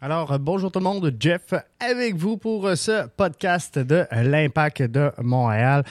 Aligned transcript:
Alors, 0.00 0.30
euh, 0.30 0.38
bonjour 0.38 0.70
tout 0.70 0.78
le 0.78 0.84
monde, 0.84 1.12
Jeff 1.18 1.52
avec 1.80 2.14
vous 2.14 2.36
pour 2.36 2.68
euh, 2.68 2.76
ce 2.76 3.08
podcast 3.08 3.80
de 3.80 4.06
l'Impact 4.12 4.82
de 4.82 5.10
Montréal. 5.20 5.82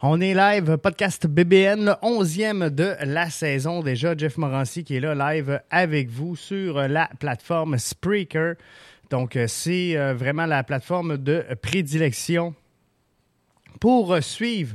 On 0.00 0.18
est 0.22 0.32
live, 0.32 0.78
podcast 0.78 1.26
BBN, 1.26 1.84
le 1.84 1.92
11e 2.02 2.70
de 2.70 2.96
la 3.04 3.28
saison 3.28 3.82
déjà. 3.82 4.16
Jeff 4.16 4.38
Morancy 4.38 4.82
qui 4.82 4.96
est 4.96 5.00
là 5.00 5.14
live 5.34 5.60
avec 5.70 6.08
vous 6.08 6.36
sur 6.36 6.88
la 6.88 7.10
plateforme 7.18 7.76
Spreaker. 7.76 8.54
Donc, 9.10 9.36
euh, 9.36 9.46
c'est 9.46 9.94
vraiment 10.14 10.46
la 10.46 10.64
plateforme 10.64 11.18
de 11.18 11.44
prédilection 11.60 12.54
pour 13.78 14.22
suivre 14.22 14.74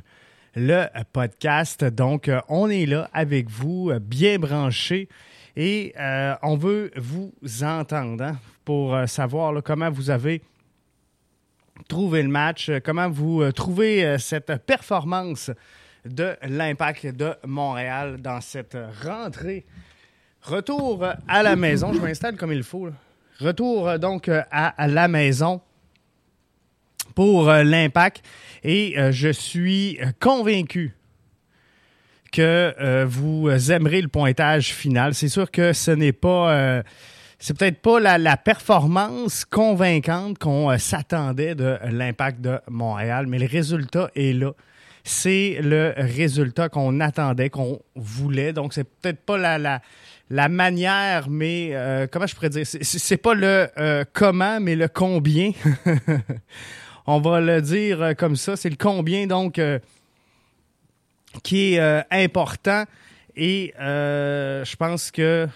le 0.55 0.86
podcast. 1.11 1.83
Donc, 1.83 2.29
on 2.49 2.70
est 2.70 2.86
là 2.86 3.09
avec 3.13 3.49
vous, 3.49 3.91
bien 3.99 4.38
branché. 4.38 5.09
Et 5.55 5.93
on 6.41 6.57
veut 6.57 6.91
vous 6.97 7.33
entendre. 7.63 8.23
Hein 8.23 8.39
pour 8.65 8.95
euh, 8.95 9.05
savoir 9.05 9.61
comment 9.63 9.91
vous 9.91 10.09
avez 10.09 10.41
trouvé 11.88 12.23
le 12.23 12.30
match, 12.30 12.70
euh, 12.70 12.80
comment 12.84 13.09
vous 13.09 13.43
euh, 13.43 13.52
trouvez 13.52 14.17
cette 14.17 14.66
performance 14.66 15.52
de 16.03 16.35
l'impact 16.44 17.05
de 17.07 17.33
Montréal 17.45 18.17
dans 18.21 18.41
cette 18.41 18.77
rentrée. 19.03 19.66
Retour 20.41 21.03
à 21.27 21.44
la 21.44 21.55
maison, 21.55 21.94
je 21.94 21.99
m'installe 21.99 22.35
comme 22.35 22.52
il 22.52 22.63
faut. 22.63 22.89
Retour 23.39 23.97
donc 23.97 24.30
à 24.30 24.88
la 24.88 25.08
maison 25.08 25.61
pour 27.16 27.47
l'impact 27.47 28.23
et 28.63 28.95
je 29.11 29.30
suis 29.30 29.99
convaincu 30.19 30.95
que 32.35 33.03
vous 33.05 33.49
aimerez 33.71 34.02
le 34.02 34.07
pointage 34.07 34.73
final. 34.73 35.13
C'est 35.13 35.30
sûr 35.30 35.49
que 35.49 35.73
ce 35.73 35.91
n'est 35.91 36.12
pas 36.12 36.84
c'est 37.39 37.58
peut-être 37.58 37.81
pas 37.81 37.99
la, 37.99 38.38
performance 38.38 39.45
convaincante 39.45 40.39
qu'on 40.39 40.71
euh, 40.71 40.77
s'attendait 40.77 41.55
de 41.55 41.77
l'impact 41.91 42.41
de 42.41 42.59
Montréal, 42.69 43.28
mais 43.28 43.39
le 43.39 43.45
résultat 43.45 44.09
est 44.16 44.33
là. 44.33 44.52
C'est 45.03 45.59
le 45.61 45.94
résultat 45.95 46.69
qu'on 46.69 47.00
attendait, 47.00 47.52
qu'on 47.52 47.80
voulait. 47.95 48.53
Donc, 48.53 48.73
c'est 48.73 48.83
peut-être 48.83 49.23
pas 49.23 49.38
la, 49.38 49.81
la, 50.31 50.50
manière, 50.50 51.30
mais 51.30 51.69
euh, 51.73 52.08
comment 52.11 52.25
je 52.25 52.33
pourrais 52.33 52.50
dire? 52.50 52.66
C'est 52.66 53.17
pas 53.17 53.36
le 53.36 53.67
euh, 53.78 54.03
comment, 54.11 54.59
mais 54.59 54.75
le 54.75 54.88
combien. 54.88 55.52
On 57.06 57.19
va 57.19 57.39
le 57.39 57.61
dire 57.61 58.16
comme 58.17 58.36
ça. 58.36 58.56
C'est 58.56 58.72
le 58.72 58.78
combien, 58.78 59.28
donc, 59.28 59.61
qui 61.41 61.75
est 61.75 62.03
important. 62.11 62.86
Et 63.36 63.73
je 63.78 64.75
pense 64.75 65.11
que 65.11 65.47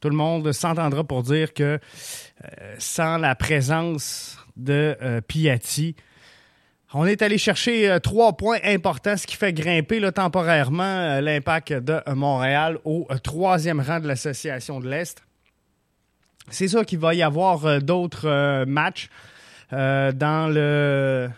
tout 0.00 0.08
le 0.08 0.16
monde 0.16 0.52
s'entendra 0.52 1.04
pour 1.04 1.22
dire 1.22 1.52
que 1.52 1.62
euh, 1.62 1.78
sans 2.78 3.18
la 3.18 3.34
présence 3.34 4.38
de 4.56 4.96
euh, 5.02 5.20
Piatti, 5.20 5.96
on 6.94 7.04
est 7.04 7.20
allé 7.20 7.36
chercher 7.36 7.90
euh, 7.90 7.98
trois 7.98 8.36
points 8.36 8.58
importants, 8.64 9.16
ce 9.16 9.26
qui 9.26 9.36
fait 9.36 9.52
grimper 9.52 10.00
temporairement 10.12 11.20
l'impact 11.20 11.72
de 11.72 12.00
Montréal 12.14 12.78
au 12.84 13.06
troisième 13.22 13.80
rang 13.80 14.00
de 14.00 14.06
l'association 14.06 14.80
de 14.80 14.88
l'Est. 14.88 15.22
C'est 16.50 16.68
sûr 16.68 16.86
qu'il 16.86 16.98
va 16.98 17.12
y 17.12 17.22
avoir 17.22 17.82
d'autres 17.82 18.64
matchs 18.64 19.10
dans 19.70 20.50
le 20.50 21.28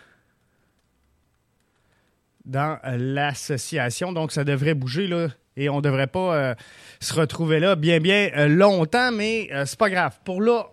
dans 2.45 2.79
l'association, 2.83 4.13
donc 4.13 4.31
ça 4.31 4.43
devrait 4.43 4.73
bouger 4.73 5.07
là 5.07 5.27
et 5.57 5.69
on 5.69 5.77
ne 5.77 5.81
devrait 5.81 6.07
pas 6.07 6.35
euh, 6.35 6.55
se 6.99 7.13
retrouver 7.13 7.59
là 7.59 7.75
bien, 7.75 7.99
bien 7.99 8.29
euh, 8.35 8.47
longtemps, 8.47 9.11
mais 9.11 9.49
euh, 9.51 9.65
c'est 9.65 9.77
pas 9.77 9.89
grave. 9.89 10.17
Pour 10.23 10.41
là, 10.41 10.67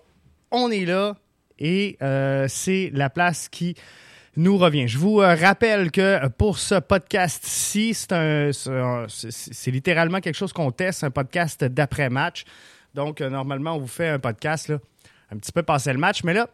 on 0.50 0.70
est 0.70 0.84
là 0.84 1.16
et 1.58 1.98
c'est 2.48 2.90
la 2.94 3.10
place 3.10 3.48
qui 3.48 3.74
nous 4.36 4.56
revient. 4.56 4.86
Je 4.86 4.96
vous 4.96 5.16
rappelle 5.16 5.90
que 5.90 6.28
pour 6.28 6.58
ce 6.58 6.76
podcast-ci, 6.76 7.94
c'est 7.94 9.70
littéralement 9.72 10.20
quelque 10.20 10.36
chose 10.36 10.52
qu'on 10.52 10.70
teste, 10.70 11.02
un 11.02 11.10
podcast 11.10 11.64
d'après-match. 11.64 12.44
Donc, 12.94 13.20
normalement, 13.20 13.74
on 13.74 13.78
vous 13.78 13.88
fait 13.88 14.08
un 14.08 14.20
podcast 14.20 14.68
là, 14.68 14.78
un 15.32 15.36
petit 15.38 15.50
peu 15.50 15.64
passer 15.64 15.92
le 15.92 15.98
match, 15.98 16.22
mais 16.22 16.32
là, 16.32 16.48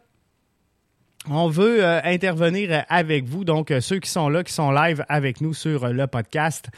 on 1.29 1.47
veut 1.49 1.83
intervenir 1.83 2.85
avec 2.89 3.25
vous, 3.25 3.43
donc 3.45 3.73
ceux 3.79 3.99
qui 3.99 4.09
sont 4.09 4.29
là, 4.29 4.43
qui 4.43 4.53
sont 4.53 4.71
live 4.71 5.03
avec 5.09 5.41
nous 5.41 5.53
sur 5.53 5.87
le 5.87 6.07
podcast. 6.07 6.69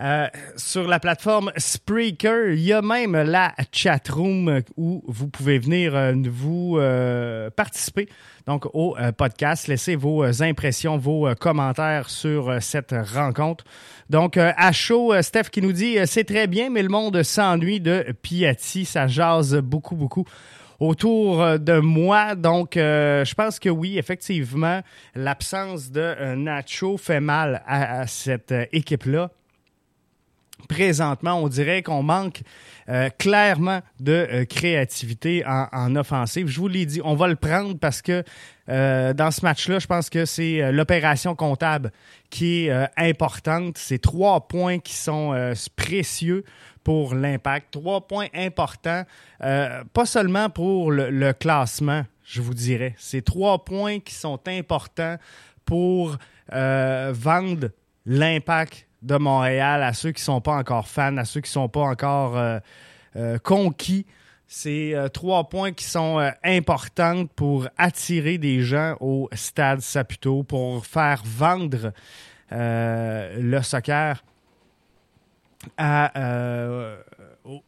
Euh, 0.00 0.26
sur 0.56 0.88
la 0.88 0.98
plateforme 0.98 1.52
Spreaker, 1.56 2.50
il 2.50 2.60
y 2.60 2.72
a 2.72 2.82
même 2.82 3.12
la 3.12 3.54
chat 3.70 4.00
room 4.08 4.60
où 4.76 5.04
vous 5.06 5.28
pouvez 5.28 5.60
venir 5.60 5.94
euh, 5.94 6.14
vous 6.28 6.78
euh, 6.78 7.48
participer. 7.50 8.08
Donc 8.46 8.66
au 8.74 8.96
podcast, 9.16 9.68
laisser 9.68 9.94
vos 9.94 10.42
impressions, 10.42 10.98
vos 10.98 11.32
commentaires 11.36 12.10
sur 12.10 12.60
cette 12.60 12.94
rencontre. 13.14 13.64
Donc 14.10 14.36
à 14.36 14.72
chaud, 14.72 15.14
Steph 15.22 15.44
qui 15.44 15.62
nous 15.62 15.72
dit 15.72 15.96
c'est 16.04 16.24
très 16.24 16.46
bien, 16.46 16.68
mais 16.68 16.82
le 16.82 16.90
monde 16.90 17.22
s'ennuie 17.22 17.80
de 17.80 18.04
Piatti, 18.20 18.84
ça 18.84 19.06
jase 19.06 19.56
beaucoup 19.56 19.96
beaucoup 19.96 20.26
autour 20.86 21.58
de 21.58 21.78
moi. 21.78 22.34
Donc, 22.34 22.72
je 22.74 23.34
pense 23.34 23.58
que 23.58 23.68
oui, 23.68 23.98
effectivement, 23.98 24.80
l'absence 25.14 25.90
de 25.90 26.34
Nacho 26.34 26.96
fait 26.96 27.20
mal 27.20 27.62
à 27.66 28.06
cette 28.06 28.54
équipe-là 28.72 29.30
présentement, 30.66 31.34
on 31.34 31.48
dirait 31.48 31.82
qu'on 31.82 32.02
manque 32.02 32.42
euh, 32.88 33.08
clairement 33.18 33.80
de 34.00 34.12
euh, 34.12 34.44
créativité 34.44 35.44
en, 35.46 35.96
offensive. 35.96 36.48
Je 36.48 36.58
vous 36.58 36.68
l'ai 36.68 36.86
dit, 36.86 37.00
on 37.04 37.14
va 37.14 37.28
le 37.28 37.36
prendre 37.36 37.78
parce 37.78 38.02
que 38.02 38.24
euh, 38.68 39.12
dans 39.12 39.30
ce 39.30 39.42
match-là, 39.42 39.78
je 39.78 39.86
pense 39.86 40.10
que 40.10 40.24
c'est 40.24 40.72
l'opération 40.72 41.34
comptable 41.34 41.92
qui 42.30 42.66
est 42.66 42.88
importante. 42.96 43.78
C'est 43.78 43.98
trois 43.98 44.48
points 44.48 44.78
qui 44.78 44.94
sont 44.94 45.54
précieux 45.76 46.44
pour 46.84 47.14
l'impact. 47.14 47.72
Trois 47.72 48.06
points 48.06 48.28
importants, 48.34 49.04
pas 49.40 50.06
seulement 50.06 50.50
pour 50.50 50.92
le, 50.92 51.32
classement, 51.32 52.04
je 52.24 52.40
vous 52.40 52.54
dirais. 52.54 52.94
C'est 52.98 53.24
trois 53.24 53.64
points 53.64 53.98
qui 53.98 54.14
sont 54.14 54.40
importants 54.46 55.16
pour 55.64 56.16
vendre 56.50 57.68
l'impact 58.06 58.86
de 59.04 59.16
Montréal 59.16 59.82
à 59.82 59.92
ceux 59.92 60.12
qui 60.12 60.22
ne 60.22 60.24
sont 60.24 60.40
pas 60.40 60.56
encore 60.56 60.88
fans, 60.88 61.16
à 61.18 61.24
ceux 61.24 61.40
qui 61.40 61.48
ne 61.48 61.52
sont 61.52 61.68
pas 61.68 61.82
encore 61.82 62.36
euh, 62.36 62.58
euh, 63.16 63.38
conquis. 63.38 64.06
C'est 64.46 64.94
euh, 64.94 65.08
trois 65.08 65.48
points 65.48 65.72
qui 65.72 65.84
sont 65.84 66.18
importants 66.42 67.26
pour 67.26 67.68
attirer 67.76 68.38
des 68.38 68.62
gens 68.62 68.96
au 69.00 69.28
stade 69.32 69.80
Saputo, 69.80 70.42
pour 70.42 70.84
faire 70.86 71.22
vendre 71.24 71.92
le 72.50 73.60
soccer 73.62 74.22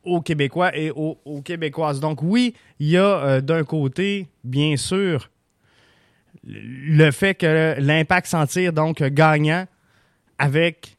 aux, 0.05 0.21
Québécois 0.21 0.77
et 0.77 0.91
aux, 0.91 1.43
Québécoises. 1.45 2.01
Donc 2.01 2.23
oui, 2.23 2.55
il 2.79 2.89
y 2.89 2.97
a 2.97 3.41
d'un 3.41 3.65
côté, 3.65 4.29
bien 4.45 4.77
sûr, 4.77 5.31
le 6.45 7.11
fait 7.11 7.35
que 7.35 7.75
l'impact 7.79 8.27
s'en 8.29 8.47
tire 8.47 8.73
donc 8.73 9.03
gagnant 9.03 9.67
avec 10.39 10.97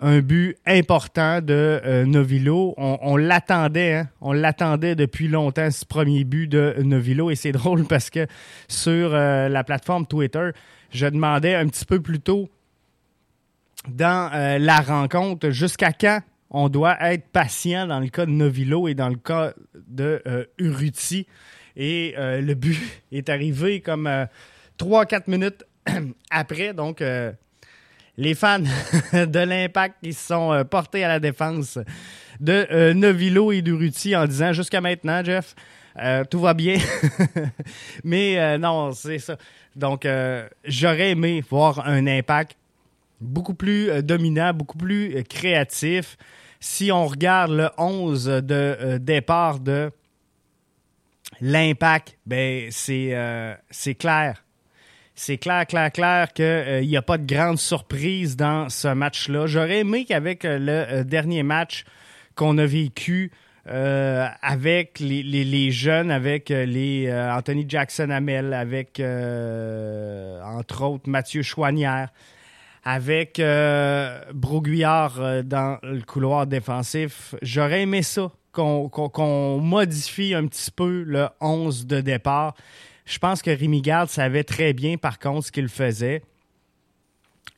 un 0.00 0.20
but 0.20 0.56
important 0.66 1.40
de 1.40 1.80
euh, 1.84 2.06
Novilo. 2.06 2.74
On, 2.78 3.16
l'attendait, 3.16 3.94
hein? 3.94 4.08
on 4.20 4.32
l'attendait 4.32 4.94
depuis 4.94 5.28
longtemps, 5.28 5.70
ce 5.70 5.84
premier 5.84 6.24
but 6.24 6.48
de 6.48 6.74
Novilo. 6.82 7.30
Et 7.30 7.34
c'est 7.34 7.52
drôle 7.60 7.84
parce 7.84 8.10
que 8.10 8.26
sur 8.66 9.14
euh, 9.14 9.48
la 9.48 9.62
plateforme 9.62 10.06
Twitter, 10.06 10.50
je 10.90 11.06
demandais 11.06 11.54
un 11.54 11.66
petit 11.68 11.84
peu 11.84 12.00
plus 12.00 12.20
tôt 12.20 12.48
dans 13.88 14.30
euh, 14.32 14.58
la 14.58 14.80
rencontre 14.80 15.50
jusqu'à 15.50 15.92
quand 15.92 16.20
on 16.50 16.68
doit 16.68 16.96
être 17.00 17.28
patient 17.28 17.86
dans 17.86 18.00
le 18.00 18.08
cas 18.08 18.26
de 18.26 18.30
Novilo 18.30 18.88
et 18.88 18.94
dans 18.94 19.08
le 19.08 19.16
cas 19.16 19.52
de 19.74 20.20
Uruti. 20.58 21.26
Et 21.76 22.14
le 22.16 22.54
but 22.54 22.76
est 23.12 23.28
arrivé 23.28 23.80
comme 23.80 24.10
3-4 24.80 25.30
minutes 25.30 25.64
après. 26.30 26.74
Donc, 26.74 27.00
les 28.20 28.34
fans 28.34 28.58
de 29.12 29.38
l'Impact 29.38 29.96
qui 30.02 30.12
se 30.12 30.26
sont 30.26 30.52
euh, 30.52 30.62
portés 30.62 31.04
à 31.04 31.08
la 31.08 31.20
défense 31.20 31.78
de 32.38 32.66
euh, 32.70 32.94
Novilo 32.94 33.50
et 33.50 33.62
d'Uruti 33.62 34.14
en 34.14 34.26
disant 34.26 34.52
jusqu'à 34.52 34.80
maintenant, 34.80 35.24
Jeff, 35.24 35.54
euh, 35.98 36.24
tout 36.24 36.40
va 36.40 36.52
bien. 36.52 36.76
Mais 38.04 38.58
non, 38.58 38.92
c'est 38.92 39.18
ça. 39.18 39.36
Donc, 39.74 40.06
j'aurais 40.64 41.10
aimé 41.10 41.42
voir 41.48 41.86
un 41.86 42.06
Impact 42.06 42.56
beaucoup 43.20 43.54
plus 43.54 44.02
dominant, 44.02 44.52
beaucoup 44.52 44.78
plus 44.78 45.22
créatif. 45.24 46.16
Si 46.60 46.92
on 46.92 47.06
regarde 47.06 47.52
le 47.52 47.70
11 47.78 48.24
de 48.24 48.98
départ 48.98 49.60
de 49.60 49.90
l'Impact, 51.40 52.18
ben 52.26 52.68
c'est 52.70 53.94
clair 53.98 54.42
c'est 55.20 55.36
clair, 55.36 55.66
clair, 55.66 55.92
clair 55.92 56.32
qu'il 56.32 56.44
euh, 56.46 56.80
n'y 56.82 56.96
a 56.96 57.02
pas 57.02 57.18
de 57.18 57.26
grande 57.26 57.58
surprise 57.58 58.36
dans 58.36 58.70
ce 58.70 58.88
match-là. 58.88 59.46
J'aurais 59.46 59.80
aimé 59.80 60.06
qu'avec 60.06 60.46
euh, 60.46 60.58
le 60.58 60.70
euh, 60.72 61.04
dernier 61.04 61.42
match 61.42 61.84
qu'on 62.34 62.56
a 62.56 62.64
vécu 62.64 63.30
euh, 63.66 64.26
avec 64.40 64.98
les, 64.98 65.70
jeunes, 65.70 66.10
avec 66.10 66.48
les 66.48 67.12
Anthony 67.12 67.66
Jackson 67.68 68.08
Hamel, 68.08 68.54
avec 68.54 68.98
entre 68.98 70.82
autres 70.84 71.06
Mathieu 71.06 71.42
Chouanière, 71.42 72.08
avec 72.84 73.40
Broguillard 74.34 75.44
dans 75.44 75.78
le 75.82 76.02
couloir 76.02 76.46
défensif. 76.46 77.34
J'aurais 77.42 77.82
aimé 77.82 78.02
ça, 78.02 78.30
qu'on 78.52 79.58
modifie 79.58 80.34
un 80.34 80.46
petit 80.46 80.70
peu 80.70 81.02
le 81.02 81.28
11 81.40 81.86
de 81.86 82.00
départ. 82.00 82.54
Je 83.04 83.18
pense 83.18 83.42
que 83.42 83.50
Rémi 83.50 83.82
Garde 83.82 84.08
savait 84.08 84.44
très 84.44 84.72
bien, 84.72 84.96
par 84.96 85.18
contre, 85.18 85.46
ce 85.46 85.52
qu'il 85.52 85.68
faisait. 85.68 86.22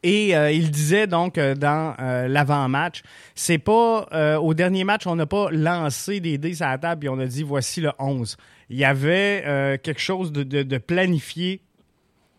Et 0.02 0.34
euh, 0.36 0.50
il 0.50 0.70
disait 0.70 1.06
donc 1.06 1.38
euh, 1.38 1.54
dans 1.54 1.94
euh, 2.00 2.26
l'avant-match, 2.26 3.02
c'est 3.34 3.58
pas 3.58 4.38
au 4.38 4.54
dernier 4.54 4.84
match, 4.84 5.06
on 5.06 5.14
n'a 5.14 5.26
pas 5.26 5.50
lancé 5.50 6.20
des 6.20 6.38
dés 6.38 6.62
à 6.62 6.72
la 6.72 6.78
table 6.78 7.06
et 7.06 7.08
on 7.08 7.18
a 7.18 7.26
dit 7.26 7.42
voici 7.42 7.80
le 7.80 7.92
11. 7.98 8.36
Il 8.70 8.78
y 8.78 8.84
avait 8.84 9.78
quelque 9.82 10.00
chose 10.00 10.32
de, 10.32 10.78
planifié, 10.78 11.60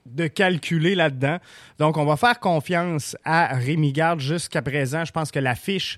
de 0.05 0.27
calculé 0.27 0.95
là-dedans. 0.95 1.37
Donc 1.79 1.97
on 1.97 2.05
va 2.05 2.17
faire 2.17 2.39
confiance 2.39 3.15
à 3.23 3.55
Rémi 3.55 3.93
Garde 3.93 4.19
jusqu'à 4.19 4.61
présent. 4.61 5.05
Je 5.05 5.11
pense 5.11 5.31
que 5.31 5.39
la 5.39 5.55
fiche 5.55 5.97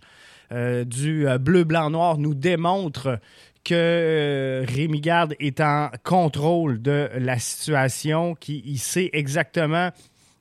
du 0.52 1.25
bleu, 1.40 1.63
blanc, 1.63 1.90
noir 1.90 2.19
nous 2.19 2.36
démontre 2.36 3.19
que 3.66 4.63
Rémi 4.68 5.02
Garde 5.02 5.36
est 5.40 5.60
en 5.60 5.90
contrôle 6.04 6.81
de 6.81 7.10
la 7.18 7.40
situation, 7.40 8.36
qu'il 8.36 8.80
sait 8.80 9.10
exactement 9.12 9.92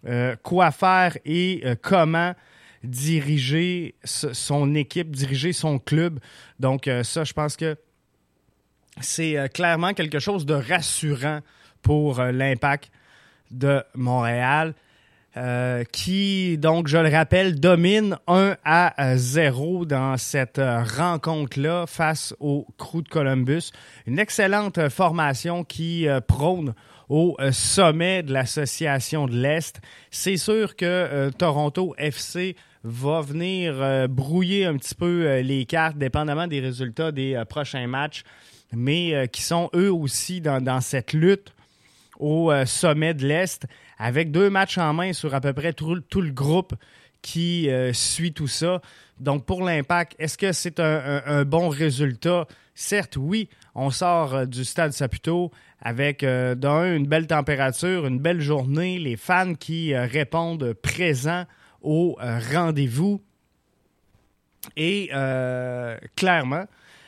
euh, 0.07 0.37
quoi 0.43 0.71
faire 0.71 1.17
et 1.25 1.63
euh, 1.65 1.75
comment 1.81 2.35
diriger 2.83 3.95
son 4.05 4.75
équipe, 4.75 5.11
diriger 5.11 5.55
son 5.55 5.79
club. 5.79 6.21
Donc 6.61 6.87
euh, 6.87 7.03
ça, 7.03 7.25
je 7.25 7.33
pense 7.33 7.57
que 7.57 7.77
c'est 9.01 9.51
clairement 9.53 9.95
quelque 9.95 10.19
chose 10.21 10.45
de 10.47 10.55
rassurant 10.55 11.41
pour 11.83 12.23
l'impact 12.23 12.93
de 13.51 13.83
Montréal. 13.95 14.75
qui, 15.93 16.59
donc, 16.59 16.87
je 16.87 16.99
le 16.99 17.09
rappelle, 17.09 17.59
domine 17.59 18.17
1 18.29 18.57
à 18.65 19.17
0 19.17 19.85
dans 19.85 20.17
cette 20.17 20.61
rencontre-là 20.61 21.87
face 21.87 22.35
au 22.39 22.67
Crew 22.79 23.03
de 23.03 23.09
Columbus. 23.09 23.73
Une 24.07 24.21
excellente 24.21 24.89
formation 24.91 25.65
qui 25.65 26.07
prône 26.29 26.75
au 27.09 27.37
euh, 27.41 27.53
sommet 27.53 28.23
de 28.23 28.33
l'association 28.33 29.27
de 29.27 29.37
l'Est. 29.37 29.81
C'est 30.11 30.37
sûr 30.37 30.77
que 30.77 30.85
euh, 30.85 31.31
Toronto 31.31 31.95
FC 31.99 32.57
va 32.83 33.21
venir 33.21 33.75
euh, 33.81 34.07
brouiller 34.07 34.67
un 34.67 34.77
petit 34.77 34.95
peu 34.95 35.41
les 35.41 35.65
cartes, 35.65 35.97
dépendamment 35.97 36.47
des 36.47 36.61
résultats 36.61 37.13
des 37.13 37.43
prochains 37.49 37.87
matchs, 37.87 38.25
mais 38.73 39.29
qui 39.33 39.43
sont 39.43 39.71
eux 39.75 39.93
aussi 39.93 40.41
dans, 40.41 40.81
cette 40.81 41.13
lutte 41.13 41.53
au 42.19 42.53
sommet 42.65 43.15
de 43.15 43.27
l'Est, 43.27 43.67
avec 43.99 44.31
deux 44.31 44.51
matchs 44.51 44.79
en 44.79 44.93
main 44.93 45.13
sur 45.13 45.35
à 45.35 45.41
peu 45.41 45.53
près 45.53 45.73
tout, 45.73 45.95
le 45.95 46.31
groupe 46.31 46.75
qui 47.23 47.69
suit 47.93 48.33
tout 48.33 48.47
ça. 48.47 48.81
Donc 49.21 49.45
pour 49.45 49.63
l'impact, 49.63 50.15
est-ce 50.19 50.39
que 50.39 50.53
c'est 50.53 50.81
un, 50.81 51.45
bon 51.45 51.69
résultat? 51.69 52.47
Certes, 52.75 53.17
oui, 53.17 53.49
on 53.75 53.91
sort 53.91 54.47
du 54.47 54.65
stade 54.65 54.93
Saputo 54.93 55.53
avec 55.85 56.23
euh, 56.23 56.55
d'un, 56.55 56.97
une 56.97 57.07
belle 57.07 57.27
température, 57.27 58.07
une 58.07 58.19
belle 58.19 58.41
journée, 58.41 58.99
les 58.99 59.17
fans 59.17 59.55
qui 59.55 59.93
euh, 59.93 60.07
répondent 60.07 60.73
présents 60.73 61.45
au 61.83 62.17
euh, 62.23 62.41
rendez-vous. 62.53 63.21
Et 64.79 65.11
clairement, 66.17 66.65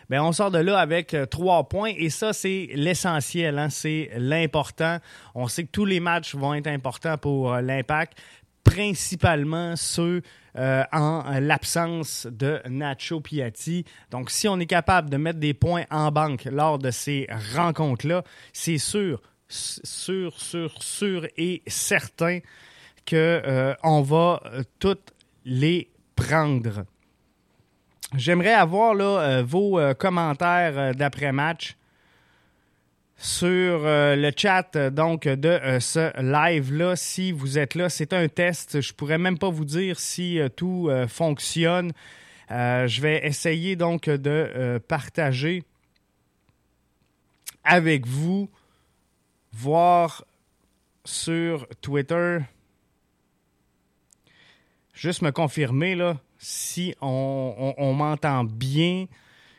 ben, 0.09 0.23
on 0.23 0.33
sort 0.33 0.51
de 0.51 0.59
là 0.59 0.79
avec 0.79 1.17
trois 1.31 1.69
points 1.69 1.93
et 1.97 2.11
ça, 2.11 2.33
c'est 2.33 2.69
l'essentiel, 2.75 3.59
hein, 3.59 3.71
c'est 3.71 4.11
l'important. 4.17 4.99
On 5.35 5.49
sait 5.49 5.65
que 5.65 5.71
tous 5.71 5.85
les 5.85 6.01
matchs 6.01 6.35
vont 6.35 6.55
être 6.55 6.69
importants 6.69 7.19
pour 7.19 7.55
l'impact, 7.57 8.19
principalement 8.63 9.77
ceux 9.77 10.23
euh, 10.59 10.85
en 10.91 11.39
l'absence 11.39 12.27
de 12.31 12.63
Nacho 12.67 13.21
Piatti. 13.21 13.85
Donc, 14.11 14.31
si 14.31 14.49
on 14.49 14.59
est 14.59 14.67
capable 14.67 15.11
de 15.11 15.19
mettre 15.19 15.39
des 15.39 15.53
points 15.53 15.85
en 15.91 16.11
banque 16.11 16.47
lors 16.47 16.79
de 16.79 16.91
ces 16.91 17.29
rencontres-là, 17.55 18.25
c'est 18.55 18.79
sûr, 18.79 19.21
sûr, 19.49 20.41
sûr, 20.41 20.83
sûr 20.83 21.27
et 21.37 21.63
certain 21.67 22.39
qu'on 23.07 23.17
euh, 23.17 23.75
va 23.85 24.41
euh, 24.47 24.63
toutes 24.79 25.13
les 25.45 25.91
prendre. 26.15 26.87
J'aimerais 28.15 28.53
avoir 28.53 28.95
là, 28.95 29.43
vos 29.43 29.81
commentaires 29.99 30.95
d'après-match 30.95 31.77
sur 33.17 33.87
euh, 33.87 34.15
le 34.15 34.31
chat 34.37 34.77
donc 34.91 35.25
de 35.27 35.49
euh, 35.49 35.81
ce 35.81 36.13
live-là. 36.21 36.97
Si 36.97 37.33
vous 37.33 37.59
êtes 37.59 37.75
là, 37.75 37.89
c'est 37.89 38.13
un 38.13 38.29
test. 38.29 38.81
Je 38.81 38.93
pourrais 38.93 39.19
même 39.19 39.39
pas 39.39 39.49
vous 39.49 39.65
dire 39.65 39.99
si 39.99 40.39
euh, 40.39 40.49
tout 40.49 40.91
fonctionne. 41.09 41.93
je 42.51 43.01
vais 43.01 43.27
essayer 43.27 43.77
donc 43.77 44.09
de 44.09 44.79
partager 44.87 45.65
avec 47.65 48.07
vous, 48.07 48.49
voir 49.53 50.25
sur 51.05 51.67
Twitter. 51.81 52.39
Juste 54.95 55.23
me 55.23 55.31
confirmer 55.31 55.95
là, 55.95 56.19
si 56.49 56.95
on 57.01 57.93
m'entend 57.99 58.45
bien, 58.45 59.07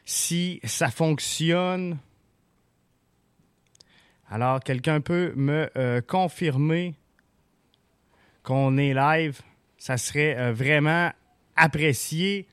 si 0.06 0.62
ça 0.63 0.89
fonctionne. 0.89 1.98
Alors, 4.30 4.62
quelqu'un 4.62 5.01
peut 5.01 5.34
me 5.36 5.69
euh, 5.75 6.00
confirmer 6.00 6.95
qu'on 8.42 8.78
est 8.78 8.94
live? 8.94 9.42
Ça 9.78 9.98
serait 9.98 10.38
euh, 10.38 10.54
vraiment 10.54 11.12
apprécié. 11.57 12.48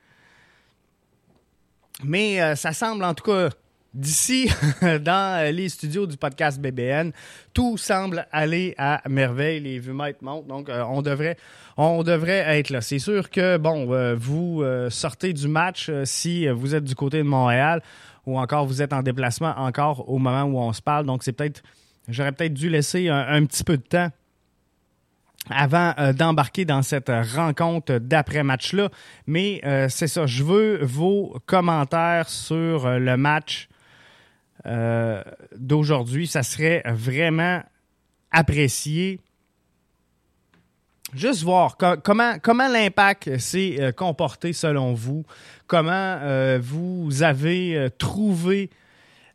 Mais 2.03 2.43
euh, 2.43 2.57
ça 2.57 2.73
semble 2.73 3.05
en 3.05 3.15
tout 3.15 3.31
cas 3.31 3.51
d'ici, 3.95 4.51
dans 5.01 5.55
les 5.55 5.69
studios 5.69 6.07
du 6.07 6.17
podcast 6.17 6.61
BBN, 6.61 7.13
tout 7.53 7.79
semble 7.79 8.27
aller 8.33 8.75
à 8.77 9.01
merveille. 9.09 9.61
Les 9.61 9.79
vues 9.79 9.93
montent, 9.93 10.47
donc 10.47 10.69
on 10.69 11.01
devrait, 11.01 11.37
on 11.77 12.03
devrait 12.03 12.59
être 12.59 12.71
là. 12.71 12.81
C'est 12.81 12.99
sûr 12.99 13.31
que 13.31 13.57
bon, 13.57 14.15
vous 14.17 14.63
sortez 14.91 15.33
du 15.33 15.49
match 15.49 15.91
si 16.05 16.49
vous 16.49 16.75
êtes 16.75 16.85
du 16.85 16.95
côté 16.95 17.19
de 17.19 17.23
Montréal 17.23 17.81
ou 18.27 18.39
encore 18.39 18.67
vous 18.67 18.83
êtes 18.83 18.93
en 18.93 19.03
déplacement 19.03 19.55
encore 19.57 20.09
au 20.09 20.19
moment 20.19 20.45
où 20.45 20.59
on 20.59 20.73
se 20.73 20.83
parle. 20.83 21.07
Donc, 21.07 21.23
c'est 21.23 21.33
peut-être, 21.33 21.63
j'aurais 22.09 22.33
peut-être 22.33 22.55
dû 22.55 22.69
laisser 22.69 23.09
un, 23.09 23.45
petit 23.47 23.65
peu 23.65 23.77
de 23.77 23.83
temps 23.83 24.09
avant 25.51 25.93
euh, 25.99 26.15
d'embarquer 26.15 26.65
dans 26.65 26.83
cette 26.83 27.11
rencontre 27.35 27.99
d'après-match-là. 27.99 28.89
Mais 29.27 29.61
euh, 29.65 29.89
c'est 29.91 30.07
ça, 30.07 30.27
je 30.27 30.43
veux 30.43 30.83
vos 30.83 31.39
commentaires 31.47 32.29
sur 32.29 32.87
euh, 32.87 32.99
le 32.99 33.17
match 33.17 33.69
d'aujourd'hui. 35.57 36.27
Ça 36.27 36.43
serait 36.43 36.83
vraiment 36.87 37.63
apprécié 38.31 39.21
juste 41.15 41.43
voir 41.43 41.77
comment, 41.77 42.35
comment 42.43 42.69
l'impact 42.69 43.39
s'est 43.39 43.77
euh, 43.81 43.93
comporté 43.93 44.53
selon 44.53 44.95
vous, 44.95 45.25
comment 45.67 45.93
euh, 45.93 46.59
vous 46.61 47.23
avez 47.23 47.77
euh, 47.77 47.89
trouvé 47.89 48.71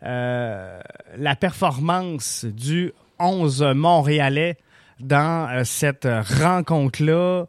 la 0.01 1.35
performance 1.37 2.45
du 2.45 2.93
11 3.19 3.73
Montréalais 3.75 4.57
dans 5.01 5.65
cette 5.65 6.07
rencontre-là? 6.39 7.47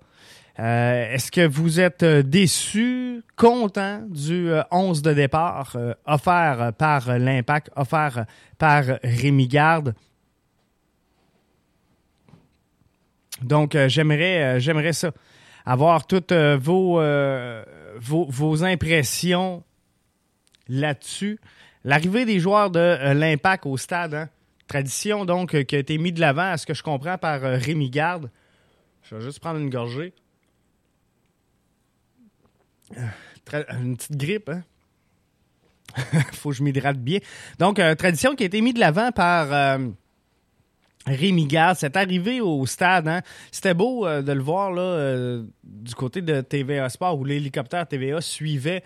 Est-ce 0.62 1.30
que 1.30 1.46
vous 1.46 1.80
êtes 1.80 2.04
déçu, 2.04 3.22
content 3.36 4.02
du 4.08 4.50
11 4.70 5.00
de 5.00 5.14
départ 5.14 5.74
offert 6.06 6.72
par 6.76 7.18
l'impact, 7.18 7.70
offert 7.76 8.26
par 8.58 8.84
Rémi 9.02 9.48
Garde? 9.48 9.94
Donc, 13.42 13.74
euh, 13.74 13.88
j'aimerais, 13.88 14.42
euh, 14.42 14.58
j'aimerais 14.58 14.92
ça. 14.92 15.12
Avoir 15.66 16.06
toutes 16.06 16.32
euh, 16.32 16.58
vos, 16.60 17.00
vos, 18.00 18.64
impressions 18.64 19.62
là-dessus. 20.68 21.38
L'arrivée 21.84 22.24
des 22.24 22.40
joueurs 22.40 22.70
de 22.70 23.12
l'Impact 23.12 23.66
au 23.66 23.76
stade, 23.76 24.14
hein. 24.14 24.28
tradition 24.66 25.24
donc 25.24 25.62
qui 25.64 25.76
a 25.76 25.78
été 25.78 25.98
mise 25.98 26.14
de 26.14 26.20
l'avant, 26.20 26.52
à 26.52 26.56
ce 26.56 26.66
que 26.66 26.74
je 26.74 26.82
comprends, 26.82 27.18
par 27.18 27.40
Rémi 27.40 27.90
Garde. 27.90 28.30
Je 29.02 29.14
vais 29.14 29.20
juste 29.22 29.40
prendre 29.40 29.58
une 29.60 29.70
gorgée. 29.70 30.12
Une 32.96 33.96
petite 33.96 34.16
grippe, 34.16 34.48
hein? 34.48 34.62
Faut 36.32 36.50
que 36.50 36.56
je 36.56 36.62
m'hydrate 36.62 36.98
bien. 36.98 37.18
Donc, 37.58 37.80
tradition 37.98 38.36
qui 38.36 38.44
a 38.44 38.46
été 38.46 38.60
mise 38.60 38.74
de 38.74 38.80
l'avant 38.80 39.10
par 39.10 39.80
Rémi 41.06 41.46
Gard, 41.46 41.76
c'est 41.76 41.96
arrivé 41.96 42.40
au 42.40 42.66
stade. 42.66 43.08
Hein? 43.08 43.22
C'était 43.50 43.74
beau 43.74 44.06
euh, 44.06 44.22
de 44.22 44.32
le 44.32 44.42
voir 44.42 44.70
là, 44.70 44.82
euh, 44.82 45.44
du 45.64 45.94
côté 45.94 46.20
de 46.20 46.40
TVA 46.40 46.88
Sport 46.88 47.18
où 47.18 47.24
l'hélicoptère 47.24 47.86
TVA 47.86 48.20
suivait 48.20 48.82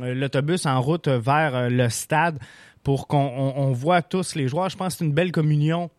l'autobus 0.00 0.66
en 0.66 0.80
route 0.80 1.08
vers 1.08 1.68
le 1.68 1.88
stade 1.88 2.38
pour 2.84 3.08
qu'on 3.08 3.72
voit 3.72 4.02
tous 4.02 4.36
les 4.36 4.46
joueurs. 4.46 4.70
Je 4.70 4.76
pense 4.76 4.94
que 4.94 4.98
c'est 4.98 5.04
une 5.04 5.12
belle 5.12 5.32
communion 5.32 5.90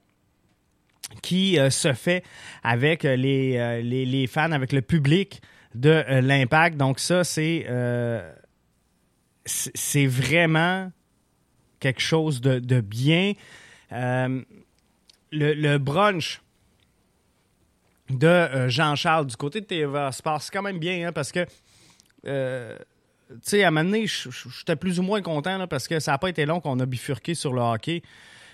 qui 1.21 1.57
se 1.69 1.91
fait 1.91 2.23
avec 2.63 3.03
les, 3.03 3.81
les, 3.83 4.27
fans, 4.27 4.53
avec 4.53 4.71
le 4.71 4.81
public 4.81 5.41
de 5.75 6.03
l'Impact. 6.21 6.77
Donc 6.77 6.99
ça, 6.99 7.23
c'est 7.23 7.65
c'est 9.45 10.05
vraiment 10.05 10.91
quelque 11.79 12.01
chose 12.01 12.41
de, 12.41 12.81
bien. 12.81 13.33
le, 13.91 14.43
le, 15.31 15.77
brunch 15.77 16.41
de 18.17 18.27
euh, 18.27 18.69
Jean-Charles 18.69 19.27
du 19.27 19.35
côté 19.35 19.61
de 19.61 19.65
TVA 19.65 20.11
se 20.11 20.21
passe 20.21 20.49
quand 20.49 20.61
même 20.61 20.79
bien 20.79 21.07
hein, 21.07 21.11
parce 21.11 21.31
que, 21.31 21.45
euh, 22.27 22.77
tu 23.29 23.35
sais, 23.43 23.63
à 23.63 23.69
un 23.69 23.71
moment 23.71 23.85
donné, 23.85 24.05
j'étais 24.07 24.75
plus 24.75 24.99
ou 24.99 25.03
moins 25.03 25.21
content 25.21 25.67
parce 25.67 25.87
que 25.87 25.99
ça 25.99 26.11
n'a 26.11 26.17
pas 26.17 26.29
été 26.29 26.45
long 26.45 26.59
qu'on 26.59 26.79
a 26.79 26.85
bifurqué 26.85 27.33
sur 27.33 27.53
le 27.53 27.61
hockey. 27.61 28.01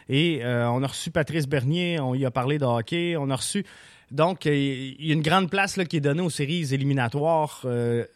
Et 0.10 0.44
euh, 0.44 0.70
on 0.70 0.84
a 0.84 0.88
reçu 0.88 1.12
Patrice 1.12 1.48
Bernier, 1.48 2.00
on 2.00 2.16
y 2.16 2.26
a 2.26 2.32
parlé 2.32 2.60
de 2.60 2.66
hockey, 2.66 3.18
on 3.18 3.30
a 3.30 3.36
reçu. 3.36 3.66
Donc, 4.12 4.46
il 4.46 5.06
y 5.06 5.12
a 5.12 5.14
une 5.14 5.22
grande 5.22 5.50
place 5.50 5.78
là, 5.78 5.86
qui 5.86 5.98
est 5.98 6.02
donnée 6.02 6.22
aux 6.22 6.30
séries 6.30 6.74
éliminatoires 6.74 7.62
de 7.64 8.08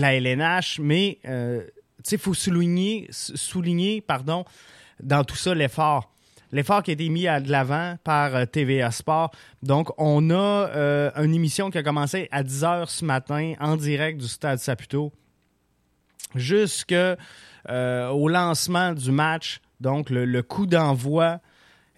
la 0.00 0.14
LNH, 0.14 0.80
mais 0.80 1.18
il 1.24 2.18
faut 2.18 2.34
souligner, 2.34 3.06
souligner 3.10 4.00
pardon, 4.00 4.44
dans 5.00 5.22
tout 5.22 5.36
ça 5.36 5.54
l'effort 5.54 6.10
l'effort 6.52 6.82
qui 6.82 6.90
a 6.90 6.94
été 6.94 7.08
mis 7.08 7.24
de 7.24 7.50
l'avant 7.50 7.96
par 8.04 8.34
euh, 8.34 8.44
TVA 8.46 8.90
Sport. 8.90 9.30
Donc, 9.62 9.90
on 9.98 10.30
a 10.30 10.34
euh, 10.34 11.10
une 11.16 11.34
émission 11.34 11.70
qui 11.70 11.78
a 11.78 11.82
commencé 11.82 12.28
à 12.30 12.42
10 12.42 12.62
h 12.62 12.86
ce 12.88 13.04
matin 13.04 13.54
en 13.60 13.76
direct 13.76 14.20
du 14.20 14.28
Stade 14.28 14.58
Saputo 14.58 15.12
jusqu'au 16.34 17.14
euh, 17.68 18.28
lancement 18.28 18.92
du 18.92 19.10
match. 19.10 19.60
Donc, 19.80 20.10
le, 20.10 20.42
coup 20.42 20.66
d'envoi. 20.66 21.40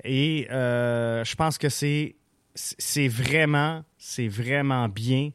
Et 0.05 0.47
je 0.50 1.35
pense 1.35 1.59
que 1.59 1.69
c'est, 1.69 2.17
c'est 2.59 3.09
vraiment, 3.09 3.85
c'est 3.99 4.29
vraiment 4.29 4.88
bien 4.88 5.31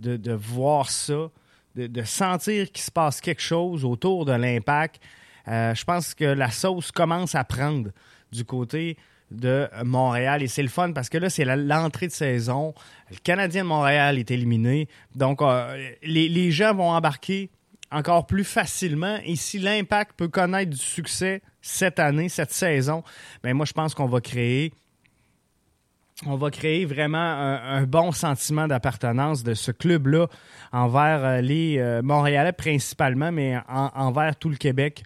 de, 0.00 0.32
voir 0.32 0.90
ça, 0.90 1.30
de, 1.76 2.02
sentir 2.02 2.72
qu'il 2.72 2.82
se 2.82 2.90
passe 2.90 3.20
quelque 3.20 3.42
chose 3.42 3.84
autour 3.84 4.24
de 4.24 4.32
l'impact. 4.32 5.00
Euh, 5.46 5.74
je 5.74 5.84
pense 5.84 6.14
que 6.14 6.24
la 6.24 6.50
sauce 6.50 6.90
commence 6.90 7.34
à 7.34 7.44
prendre 7.44 7.90
du 8.32 8.44
côté 8.44 8.96
de 9.30 9.68
Montréal. 9.84 10.42
Et 10.42 10.48
c'est 10.48 10.62
le 10.62 10.68
fun 10.68 10.92
parce 10.92 11.08
que 11.08 11.18
là, 11.18 11.30
c'est 11.30 11.44
l'entrée 11.44 12.08
de 12.08 12.12
saison. 12.12 12.74
Le 13.10 13.16
Canadien 13.18 13.62
de 13.62 13.68
Montréal 13.68 14.18
est 14.18 14.30
éliminé. 14.30 14.88
Donc, 15.14 15.42
euh, 15.42 15.90
les, 16.02 16.50
gens 16.50 16.74
vont 16.74 16.90
embarquer 16.90 17.50
encore 17.92 18.26
plus 18.26 18.44
facilement. 18.44 19.18
Et 19.24 19.36
si 19.36 19.58
l'impact 19.58 20.12
peut 20.16 20.28
connaître 20.28 20.70
du 20.70 20.78
succès 20.78 21.42
cette 21.60 21.98
année, 21.98 22.28
cette 22.28 22.52
saison, 22.52 23.04
bien, 23.44 23.54
moi, 23.54 23.66
je 23.66 23.72
pense 23.72 23.94
qu'on 23.94 24.06
va 24.08 24.20
créer. 24.20 24.72
On 26.26 26.36
va 26.36 26.50
créer 26.50 26.84
vraiment 26.84 27.18
un, 27.18 27.84
bon 27.84 28.12
sentiment 28.12 28.68
d'appartenance 28.68 29.42
de 29.42 29.54
ce 29.54 29.72
club-là 29.72 30.26
envers 30.70 31.24
euh, 31.24 31.40
les 31.40 32.00
Montréalais 32.02 32.52
principalement, 32.52 33.32
mais 33.32 33.58
envers 33.68 34.36
tout 34.36 34.50
le 34.50 34.56
Québec 34.56 35.02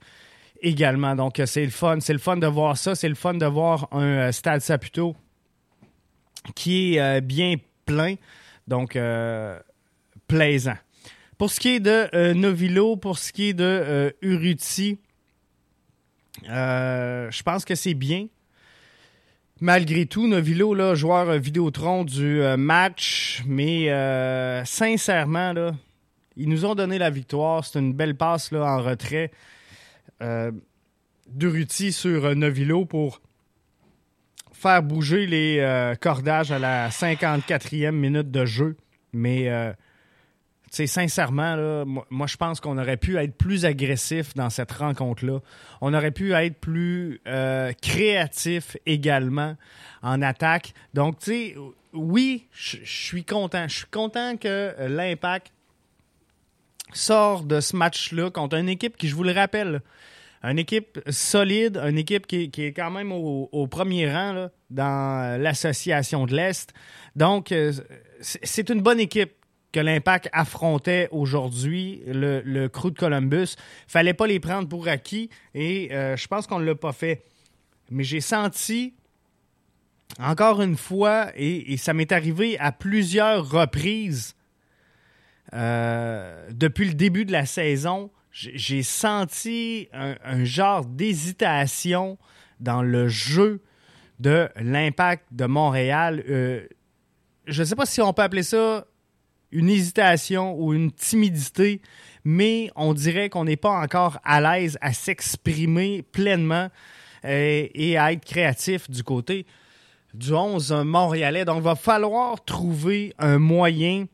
également. 0.65 1.15
Donc, 1.15 1.39
euh, 1.39 1.47
c'est 1.47 1.65
le 1.65 1.71
fun. 1.71 1.99
C'est 2.01 2.13
le 2.13 2.19
fun 2.19 2.37
de 2.37 2.47
voir 2.47 2.77
ça. 2.77 2.95
C'est 2.95 3.09
le 3.09 3.15
fun 3.15 3.35
de 3.35 3.47
voir 3.47 3.89
un 3.93 4.03
euh, 4.03 4.33
Stade 4.33 4.61
Saputo 4.61 5.15
qui 6.55 6.95
est 6.95 7.01
euh, 7.01 7.21
bien 7.21 7.57
plein. 7.87 8.15
Donc, 8.67 8.99
plaisant. 10.27 10.77
Pour 11.37 11.51
ce 11.51 11.61
qui 11.61 11.69
est 11.75 11.81
de 11.81 12.33
Novilo, 12.33 12.97
pour 12.97 13.19
ce 13.19 13.31
qui 13.31 13.51
est 13.51 13.53
de 13.53 14.17
Uruti, 14.23 14.99
je 16.45 17.43
pense 17.43 17.67
que 17.67 17.75
c'est 17.75 17.93
bien. 17.93 18.29
Malgré 19.65 20.05
tout, 20.05 20.27
Novilo, 20.27 20.95
joueur 20.95 21.39
Vidéotron 21.39 22.05
du 22.05 22.43
match, 22.59 23.43
mais 23.47 23.89
sincèrement, 24.67 25.55
là, 25.55 25.73
ils 26.37 26.49
nous 26.49 26.65
ont 26.65 26.75
donné 26.75 26.99
la 26.99 27.09
victoire. 27.09 27.65
C'est 27.65 27.79
une 27.79 27.95
belle 27.95 28.15
passe 28.15 28.53
en 28.53 28.83
retrait 28.83 29.31
euh, 30.21 30.53
Duruti 31.29 31.93
sur 31.93 32.27
euh, 32.27 32.35
Novilo 32.35 32.85
pour 32.85 33.23
faire 34.53 34.83
bouger 34.83 35.27
les 35.27 35.59
euh, 35.61 35.95
cordages 35.95 36.53
à 36.53 36.59
la 36.59 36.91
54e 36.91 37.93
minute 37.93 38.31
de 38.31 38.45
jeu. 38.45 38.77
Mais, 39.13 39.49
sais, 40.77 40.87
sincèrement, 40.87 41.85
moi, 42.11 42.27
je 42.27 42.37
pense 42.37 42.61
qu'on 42.61 42.79
aurait 42.79 42.97
pu 42.97 43.17
être 43.17 43.35
plus 43.37 43.65
agressif 43.65 44.35
dans 44.35 44.51
cette 44.51 44.73
rencontre-là. 44.73 45.41
On 45.81 45.95
aurait 45.95 46.11
pu 46.11 46.33
être 46.33 46.59
plus 46.59 47.21
créatif 47.83 48.77
également 48.87 49.57
en 50.03 50.23
attaque. 50.23 50.75
Donc, 50.93 51.19
tu 51.19 51.55
oui, 51.95 52.49
je 52.53 52.79
suis 52.85 53.25
content. 53.25 53.69
Je 53.69 53.77
suis 53.77 53.87
content 53.87 54.37
que 54.37 54.75
l'Impact 54.89 55.53
sort 56.93 57.45
de 57.45 57.61
ce 57.61 57.77
match-là 57.77 58.31
contre 58.31 58.57
une 58.57 58.69
équipe 58.69 58.97
qui, 58.97 59.09
je 59.09 59.15
vous 59.15 59.23
le 59.23 59.33
rappelle, 59.33 59.81
une 60.43 60.59
équipe 60.59 61.01
solide, 61.09 61.79
une 61.79 61.97
équipe 61.97 62.27
qui, 62.27 62.51
est 62.57 62.73
quand 62.73 62.91
même 62.91 63.13
au, 63.13 63.67
premier 63.69 64.13
rang 64.13 64.49
dans 64.71 65.41
l'association 65.41 66.27
de 66.27 66.35
l'Est. 66.35 66.73
Donc, 67.17 67.51
euh, 67.53 67.73
c'est 68.21 68.69
une 68.69 68.83
bonne 68.83 69.01
équipe 69.01 69.33
que 69.75 69.81
l'Impact 69.81 70.29
affrontait 70.33 71.09
aujourd'hui, 71.11 72.01
le, 72.07 72.43
le, 72.43 72.69
crew 72.69 72.93
de 72.93 72.99
Columbus. 72.99 73.57
fallait 73.89 74.15
pas 74.15 74.29
les 74.29 74.39
prendre 74.39 74.69
pour 74.69 74.87
acquis 74.87 75.31
et 75.53 75.93
euh, 75.93 76.17
je 76.17 76.29
pense 76.29 76.47
qu'on 76.47 76.61
ne 76.61 76.65
l'a 76.65 76.77
pas 76.77 76.93
fait. 76.93 77.25
Mais 77.91 78.05
j'ai 78.05 78.21
senti, 78.21 78.95
encore 80.21 80.63
une 80.63 80.77
fois, 80.77 81.33
et 81.35 81.77
ça 81.77 81.93
m'est 81.93 82.13
arrivé 82.13 82.57
à 82.61 82.71
plusieurs 82.71 83.51
reprises, 83.51 84.37
euh, 85.55 86.49
depuis 86.53 86.87
le 86.87 86.95
début 86.95 87.25
de 87.25 87.33
la 87.33 87.45
saison, 87.45 88.13
j'ai 88.31 88.85
senti 88.85 89.89
un, 89.93 90.45
genre 90.45 90.85
d'hésitation 90.85 92.17
dans 92.61 92.83
le 92.83 93.09
jeu 93.09 93.61
de 94.21 94.49
l'impact 94.57 95.27
de 95.33 95.47
Montréal. 95.47 96.23
Euh, 96.29 96.67
je 97.47 97.63
ne 97.63 97.67
sais 97.67 97.77
pas 97.77 97.87
si 97.87 98.01
on 98.01 98.13
peut 98.13 98.23
appeler 98.23 98.45
ça 98.45 98.87
une 99.55 99.71
hésitation 99.71 100.61
ou 100.61 100.75
une 100.75 100.93
timidité, 100.93 101.81
mais 102.25 102.71
on 102.77 102.93
dirait 102.93 103.31
qu'on 103.31 103.45
n'est 103.45 103.57
pas 103.57 103.81
encore 103.81 104.19
à 104.25 104.41
l'aise 104.41 104.77
à 104.81 104.93
s'exprimer 104.93 106.03
pleinement 106.03 106.69
euh, 107.25 107.67
et 107.73 107.97
à 107.97 108.13
être 108.13 108.25
créatif 108.25 108.91
du 108.91 109.03
côté 109.03 109.47
du 110.13 110.33
11 110.33 110.73
montréalais. 110.85 111.45
Donc, 111.45 111.59
il 111.59 111.63
va 111.63 111.77
falloir 111.77 112.45
trouver 112.45 113.15
un 113.19 113.39
moyen 113.39 114.07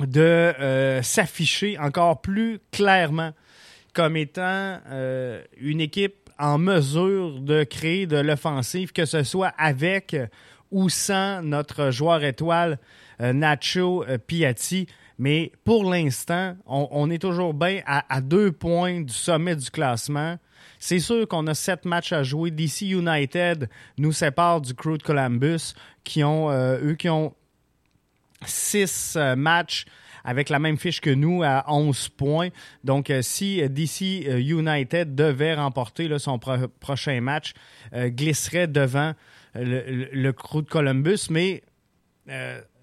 de 0.00 0.20
euh, 0.20 1.02
s'afficher 1.02 1.78
encore 1.78 2.20
plus 2.20 2.60
clairement 2.72 3.32
comme 3.92 4.16
étant 4.16 4.78
euh, 4.90 5.42
une 5.60 5.80
équipe 5.80 6.30
en 6.38 6.56
mesure 6.58 7.40
de 7.40 7.64
créer 7.64 8.06
de 8.06 8.16
l'offensive, 8.16 8.92
que 8.92 9.04
ce 9.04 9.24
soit 9.24 9.52
avec 9.58 10.16
ou 10.70 10.88
sans 10.88 11.42
notre 11.42 11.90
joueur 11.90 12.24
étoile 12.24 12.78
euh, 13.20 13.32
Nacho 13.32 14.04
Piatti. 14.26 14.86
Mais 15.18 15.50
pour 15.64 15.90
l'instant, 15.90 16.56
on, 16.66 17.10
est 17.10 17.18
toujours 17.18 17.52
bien 17.52 17.80
à, 17.86 18.20
deux 18.20 18.52
points 18.52 19.00
du 19.00 19.12
sommet 19.12 19.56
du 19.56 19.68
classement. 19.68 20.38
C'est 20.78 21.00
sûr 21.00 21.26
qu'on 21.26 21.48
a 21.48 21.54
sept 21.54 21.84
matchs 21.84 22.12
à 22.12 22.22
jouer. 22.22 22.52
DC 22.52 22.82
United 22.82 23.68
nous 23.98 24.12
sépare 24.12 24.60
du 24.60 24.74
crew 24.74 24.96
de 24.96 25.02
Columbus, 25.02 25.74
qui 26.04 26.22
ont, 26.22 26.52
eux, 26.52 26.94
qui 26.94 27.08
ont 27.08 27.34
six 28.46 29.16
euh, 29.16 29.36
matchs 29.36 29.86
avec 30.24 30.50
la 30.50 30.58
même 30.58 30.76
fiche 30.76 31.00
que 31.00 31.10
nous 31.10 31.42
à 31.42 31.64
11 31.68 32.10
points. 32.10 32.48
Donc, 32.84 33.08
euh, 33.10 33.22
si 33.22 33.62
euh, 33.62 33.68
DC 33.68 34.26
United 34.40 35.14
devait 35.14 35.54
remporter 35.54 36.18
son 36.18 36.38
prochain 36.38 37.20
match, 37.20 37.54
glisserait 37.94 38.66
devant 38.66 39.14
le, 39.54 40.30
crew 40.32 40.62
de 40.62 40.68
Columbus. 40.68 41.28
Mais 41.30 41.62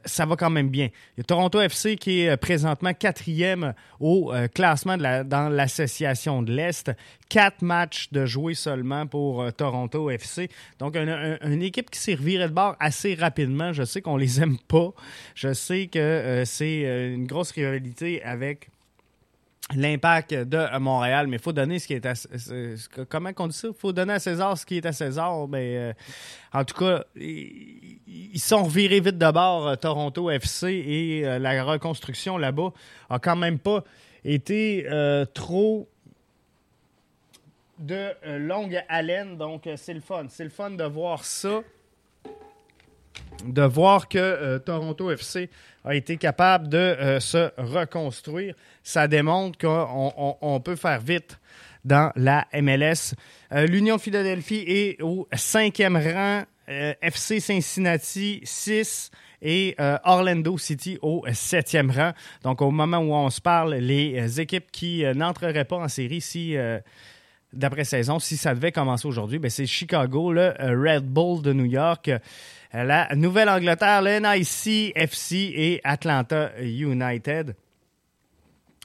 ça 0.05 0.25
va 0.25 0.35
quand 0.35 0.49
même 0.49 0.69
bien. 0.69 0.89
Il 1.15 1.19
y 1.19 1.21
a 1.21 1.23
Toronto 1.23 1.59
FC 1.59 1.95
qui 1.95 2.21
est 2.21 2.29
euh, 2.29 2.37
présentement 2.37 2.93
quatrième 2.93 3.73
au 3.99 4.31
euh, 4.33 4.47
classement 4.47 4.97
dans 4.97 5.49
l'association 5.49 6.41
de 6.41 6.53
l'Est. 6.53 6.91
Quatre 7.27 7.61
matchs 7.63 8.11
de 8.11 8.25
jouer 8.25 8.53
seulement 8.53 9.07
pour 9.07 9.41
euh, 9.41 9.51
Toronto 9.51 10.09
FC. 10.09 10.49
Donc, 10.79 10.95
une 10.95 11.61
équipe 11.61 11.89
qui 11.89 11.99
s'est 11.99 12.15
de 12.15 12.47
bord 12.47 12.75
assez 12.79 13.15
rapidement. 13.15 13.73
Je 13.73 13.83
sais 13.83 14.01
qu'on 14.01 14.17
les 14.17 14.41
aime 14.41 14.57
pas. 14.67 14.91
Je 15.33 15.53
sais 15.53 15.87
que 15.87 16.43
c'est 16.45 17.13
une 17.13 17.25
grosse 17.25 17.51
rivalité 17.51 18.23
avec 18.23 18.69
l'impact 19.73 20.33
de 20.33 20.77
Montréal, 20.77 21.27
mais 21.27 21.37
il 21.37 21.41
faut 21.41 21.53
donner 21.53 21.79
ce 21.79 21.87
qui 21.87 21.93
est 21.93 22.05
à 22.05 22.13
comment 23.09 23.31
on 23.39 23.47
dit 23.47 23.57
ça? 23.57 23.69
Faut 23.77 23.93
donner 23.93 24.13
à 24.13 24.19
César 24.19 24.57
ce 24.57 24.65
qui 24.65 24.77
est 24.77 24.85
à 24.85 24.91
César. 24.91 25.47
Mais 25.47 25.73
ben, 25.73 25.79
euh, 25.79 25.93
en 26.53 26.63
tout 26.63 26.75
cas, 26.75 27.03
ils 27.15 28.39
sont 28.39 28.63
revirés 28.63 28.99
vite 28.99 29.17
de 29.17 29.31
bord, 29.31 29.67
euh, 29.67 29.75
Toronto 29.75 30.29
FC, 30.29 30.67
et 30.67 31.25
euh, 31.25 31.39
la 31.39 31.63
reconstruction 31.63 32.37
là-bas 32.37 32.73
a 33.09 33.17
quand 33.17 33.35
même 33.35 33.57
pas 33.57 33.83
été 34.23 34.87
trop 35.33 35.87
de 37.79 38.11
longue 38.37 38.83
haleine. 38.87 39.37
Donc, 39.37 39.69
c'est 39.75 39.93
le 39.93 40.01
fun. 40.01 40.25
C'est 40.29 40.43
le 40.43 40.49
fun 40.49 40.71
de 40.71 40.83
voir 40.83 41.23
ça 41.23 41.61
de 43.45 43.61
voir 43.61 44.07
que 44.07 44.17
euh, 44.17 44.59
Toronto 44.59 45.11
FC 45.11 45.49
a 45.83 45.95
été 45.95 46.17
capable 46.17 46.69
de 46.69 46.77
euh, 46.77 47.19
se 47.19 47.51
reconstruire. 47.57 48.55
Ça 48.83 49.07
démontre 49.07 49.57
qu'on 49.59 50.61
peut 50.63 50.75
faire 50.75 50.99
vite 50.99 51.39
dans 51.83 52.11
la 52.15 52.47
MLS. 52.53 53.13
Euh, 53.51 53.67
L'Union 53.67 53.97
Philadelphie 53.97 54.63
est 54.67 55.01
au 55.01 55.27
cinquième 55.33 55.97
rang, 55.97 56.43
FC 56.67 57.39
Cincinnati 57.39 58.41
6 58.43 59.11
et 59.43 59.75
Orlando 60.03 60.57
City 60.57 60.97
au 61.03 61.23
septième 61.31 61.91
rang. 61.91 62.13
Donc 62.41 62.63
au 62.63 62.71
moment 62.71 62.97
où 62.97 63.13
on 63.13 63.29
se 63.29 63.39
parle, 63.39 63.75
les 63.75 64.41
équipes 64.41 64.71
qui 64.71 65.03
n'entreraient 65.13 65.65
pas 65.65 65.75
en 65.75 65.87
série 65.87 66.21
si 66.21 66.57
d'après-saison, 67.53 68.17
si 68.17 68.35
ça 68.35 68.55
devait 68.55 68.71
commencer 68.71 69.07
aujourd'hui, 69.07 69.37
ben, 69.37 69.51
c'est 69.51 69.67
Chicago, 69.67 70.33
le 70.33 70.53
Red 70.59 71.05
Bull 71.05 71.43
de 71.43 71.53
New 71.53 71.65
York, 71.65 72.09
la 72.73 73.15
Nouvelle-Angleterre, 73.15 74.01
le 74.01 74.19
NIC 74.19 74.91
FC 74.95 75.35
et 75.35 75.81
Atlanta 75.83 76.51
United. 76.61 77.55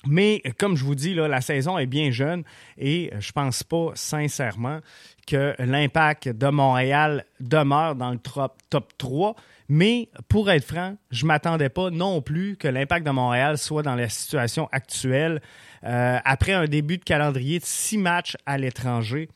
Mais 0.06 0.42
comme 0.58 0.76
je 0.76 0.84
vous 0.84 0.94
dis, 0.94 1.14
là, 1.14 1.28
la 1.28 1.40
saison 1.40 1.76
est 1.76 1.86
bien 1.86 2.10
jeune 2.10 2.42
et 2.78 3.10
je 3.18 3.32
pense 3.32 3.62
pas 3.62 3.90
sincèrement 3.94 4.80
que 5.26 5.54
l'impact 5.58 6.28
de 6.28 6.48
Montréal 6.48 7.26
demeure 7.38 7.94
dans 7.94 8.10
le 8.10 8.18
top, 8.18 8.56
top 8.70 8.92
3. 8.96 9.36
Mais 9.68 10.08
pour 10.28 10.50
être 10.50 10.64
franc, 10.64 10.96
je 11.10 11.24
ne 11.24 11.28
m'attendais 11.28 11.68
pas 11.68 11.90
non 11.90 12.22
plus 12.22 12.56
que 12.56 12.66
l'impact 12.66 13.06
de 13.06 13.10
Montréal 13.10 13.58
soit 13.58 13.82
dans 13.82 13.94
la 13.94 14.08
situation 14.08 14.68
actuelle 14.72 15.42
euh, 15.84 16.18
après 16.24 16.52
un 16.52 16.64
début 16.64 16.98
de 16.98 17.04
calendrier 17.04 17.58
de 17.58 17.64
six 17.64 17.98
matchs 17.98 18.36
à 18.46 18.56
l'étranger. 18.58 19.28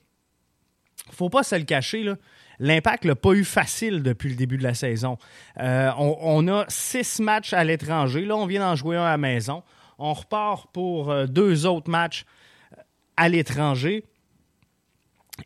Faut 1.13 1.29
pas 1.29 1.43
se 1.43 1.55
le 1.55 1.65
cacher, 1.65 2.03
là. 2.03 2.17
L'impact 2.59 3.05
l'a 3.05 3.17
pas 3.17 3.33
eu 3.33 3.45
facile 3.45 4.03
depuis 4.03 4.29
le 4.29 4.37
début 4.37 4.59
de 4.59 4.63
la 4.63 4.75
saison. 4.75 5.19
Euh, 5.61 5.91
on, 5.99 6.47
a 6.49 6.65
six 6.69 7.21
matchs 7.21 7.53
à 7.53 7.65
l'étranger. 7.65 8.25
Là, 8.25 8.37
on 8.37 8.47
vient 8.47 8.61
d'en 8.61 8.77
jouer 8.77 8.97
un 8.97 9.05
à 9.05 9.11
la 9.11 9.19
maison. 9.19 9.63
On 9.99 10.13
repart 10.13 10.73
pour 10.73 11.11
euh, 11.11 11.27
deux 11.27 11.67
autres 11.67 11.91
matchs 11.91 12.25
euh, 12.73 12.83
à 13.17 13.29
l'étranger. 13.29 14.05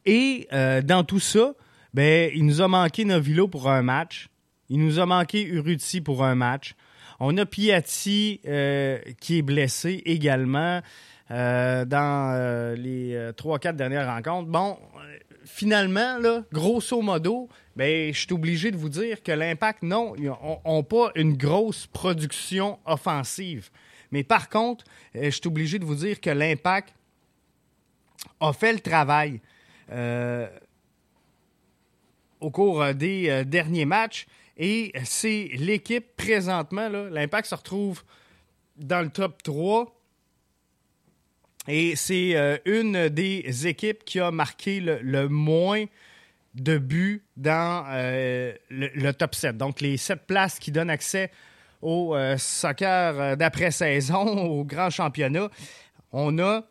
Et 0.04 0.48
dans 0.84 1.02
tout 1.02 1.20
ça, 1.20 1.54
ben, 1.94 2.30
il 2.34 2.44
nous 2.44 2.60
a 2.60 2.68
manqué 2.68 3.06
Novilo 3.06 3.48
pour 3.48 3.70
un 3.70 3.80
match. 3.80 4.28
Il 4.68 4.80
nous 4.84 4.98
a 4.98 5.06
manqué 5.06 5.42
Uruti 5.42 6.02
pour 6.02 6.24
un 6.24 6.34
match. 6.34 6.74
On 7.18 7.34
a 7.38 7.46
Piatti 7.46 8.42
qui 8.42 9.38
est 9.38 9.42
blessé 9.42 10.02
également 10.04 10.82
dans 11.30 12.74
les 12.76 13.30
trois, 13.34 13.58
quatre 13.58 13.76
dernières 13.76 14.06
rencontres. 14.14 14.50
Bon, 14.50 14.76
finalement, 15.48 16.18
grosso 16.52 17.00
modo, 17.00 17.48
ben, 17.74 18.12
je 18.12 18.20
suis 18.20 18.32
obligé 18.32 18.70
de 18.70 18.76
vous 18.76 18.88
dire 18.88 19.22
que 19.22 19.32
l'Impact, 19.32 19.82
non, 19.82 20.14
n'ont 20.16 20.82
pas 20.82 21.10
une 21.14 21.36
grosse 21.36 21.86
production 21.86 22.78
offensive. 22.84 23.70
Mais 24.10 24.22
par 24.22 24.48
contre, 24.48 24.84
euh, 25.16 25.24
je 25.24 25.30
suis 25.30 25.46
obligé 25.46 25.78
de 25.78 25.84
vous 25.84 25.94
dire 25.94 26.20
que 26.20 26.30
l'Impact 26.30 26.94
a 28.40 28.52
fait 28.52 28.72
le 28.72 28.80
travail 28.80 29.40
euh, 29.90 30.48
au 32.40 32.50
cours 32.50 32.82
euh, 32.82 32.92
des 32.92 33.44
derniers 33.44 33.84
matchs. 33.86 34.26
Et 34.56 34.92
c'est 35.04 35.50
l'équipe 35.54 36.16
présentement, 36.16 36.88
l'Impact 36.88 37.48
se 37.48 37.54
retrouve 37.54 38.02
dans 38.76 39.02
le 39.02 39.08
top 39.08 39.42
3 39.42 39.97
et 41.68 41.96
c'est 41.96 42.34
euh, 42.34 42.56
une 42.64 43.10
des 43.10 43.66
équipes 43.66 44.02
qui 44.04 44.18
a 44.20 44.30
marqué 44.30 44.80
le, 44.80 45.28
moins 45.28 45.84
de 46.54 46.78
buts 46.78 47.22
dans 47.36 47.84
euh, 47.90 48.54
le, 48.70 49.12
top 49.12 49.34
7. 49.34 49.58
Donc, 49.58 49.82
les 49.82 49.98
sept 49.98 50.26
places 50.26 50.58
qui 50.58 50.72
donnent 50.72 50.88
accès 50.88 51.30
au 51.82 52.16
euh, 52.16 52.38
soccer 52.38 53.36
d'après-saison, 53.36 54.26
au 54.50 54.64
grand 54.64 54.88
championnat. 54.88 55.50
On 56.10 56.38
a 56.38 56.64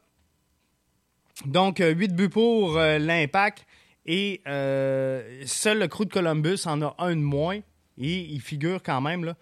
donc 1.45 1.77
huit 1.77 2.15
buts 2.15 2.29
pour 2.29 2.79
l'Impact 2.79 3.67
et 4.07 4.41
seul 4.45 5.79
le 5.79 5.87
Crew 5.87 6.05
de 6.05 6.11
Columbus 6.11 6.61
en 6.65 6.81
a 6.81 6.95
un 6.97 7.15
de 7.15 7.21
moins. 7.21 7.59
Et 7.99 8.19
il 8.19 8.41
figure 8.41 8.81
quand 8.81 9.01
même 9.01 9.25
là, 9.25 9.35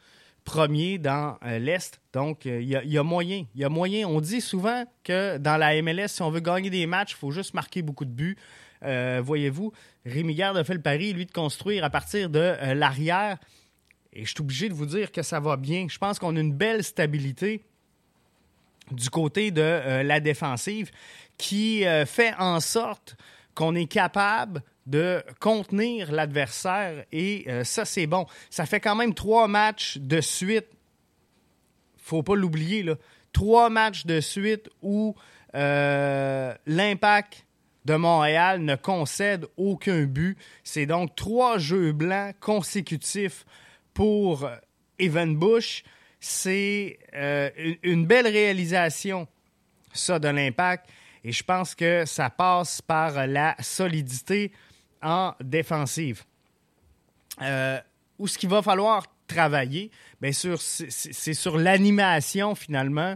premier 0.45 0.97
dans 0.97 1.37
euh, 1.43 1.59
l'Est. 1.59 1.99
Donc, 2.13 2.45
euh, 2.45 2.61
il 2.61 2.69
y, 2.69 2.97
a 2.97 3.03
moyen. 3.03 3.45
Il 3.55 3.61
y 3.61 3.65
a 3.65 3.69
moyen. 3.69 4.07
On 4.07 4.21
dit 4.21 4.39
souvent 4.39 4.85
que 5.03 5.37
dans 5.37 5.57
la 5.57 5.81
MLS, 5.81 6.07
si 6.07 6.21
on 6.21 6.29
veut 6.29 6.39
gagner 6.39 6.69
des 6.69 6.85
matchs, 6.85 7.11
il 7.11 7.17
faut 7.17 7.31
juste 7.31 7.53
marquer 7.53 7.81
beaucoup 7.81 8.05
de 8.05 8.11
buts. 8.11 8.37
Euh, 8.83 9.21
voyez-vous, 9.23 9.73
Rémi 10.05 10.35
Garde 10.35 10.57
a 10.57 10.63
fait 10.63 10.75
le 10.75 10.81
pari, 10.81 11.11
lui, 11.11 11.25
de 11.25 11.31
construire 11.31 11.83
à 11.83 11.89
partir 11.89 12.29
de 12.29 12.55
l'arrière. 12.73 13.37
Et 14.13 14.23
je 14.23 14.29
suis 14.29 14.39
obligé 14.39 14.69
de 14.69 14.73
vous 14.73 14.85
dire 14.85 15.11
que 15.11 15.23
ça 15.23 15.39
va 15.41 15.57
bien. 15.57 15.87
Je 15.89 15.97
pense 15.97 16.19
qu'on 16.19 16.35
a 16.37 16.39
une 16.39 16.53
belle 16.53 16.83
stabilité 16.83 17.63
du 18.91 19.09
côté 19.09 19.51
de 19.51 20.03
la 20.03 20.19
défensive 20.19 20.91
qui 21.37 21.83
fait 22.05 22.33
en 22.37 22.59
sorte 22.59 23.17
qu'on 23.55 23.73
est 23.75 23.87
capable 23.87 24.61
de 24.85 25.23
contenir 25.39 26.11
l'adversaire 26.11 27.05
et 27.11 27.45
euh, 27.47 27.63
ça, 27.63 27.85
c'est 27.85 28.05
bon. 28.05 28.27
Ça 28.49 28.65
fait 28.65 28.79
quand 28.79 28.95
même 28.95 29.13
trois 29.13 29.47
matchs 29.47 29.97
de 29.97 30.21
suite. 30.21 30.67
faut 31.97 32.21
pas 32.21 32.35
l'oublier, 32.35 32.83
là. 32.83 32.95
Trois 33.33 33.69
matchs 33.69 34.05
de 34.05 34.21
suite 34.21 34.69
où 34.81 35.15
euh, 35.55 36.53
l'impact 36.67 37.45
de 37.85 37.95
Montréal 37.95 38.61
ne 38.61 38.75
concède 38.75 39.47
aucun 39.57 40.03
but. 40.03 40.37
C'est 40.63 40.85
donc 40.85 41.15
trois 41.15 41.57
jeux 41.57 41.91
blancs 41.91 42.35
consécutifs 42.39 43.45
pour 43.93 44.49
Evan 44.99 45.35
Bush. 45.35 45.83
C'est 46.19 46.99
euh, 47.13 47.49
une 47.83 48.05
belle 48.05 48.27
réalisation, 48.27 49.27
ça, 49.93 50.19
de 50.19 50.27
l'impact. 50.27 50.89
Et 51.27 51.31
je 51.31 51.43
pense 51.43 51.73
que 51.73 52.05
ça 52.05 52.29
passe 52.29 52.83
par 52.83 53.25
la 53.25 53.55
solidité 53.59 54.51
en 55.01 55.33
défensive. 55.43 56.23
Euh, 57.41 57.79
où 58.19 58.27
ce 58.27 58.37
qu'il 58.37 58.47
va 58.47 58.61
falloir 58.61 59.07
travailler, 59.25 59.89
bien 60.21 60.31
sûr, 60.31 60.61
c'est 60.61 61.33
sur 61.33 61.57
l'animation 61.57 62.53
finalement 62.53 63.15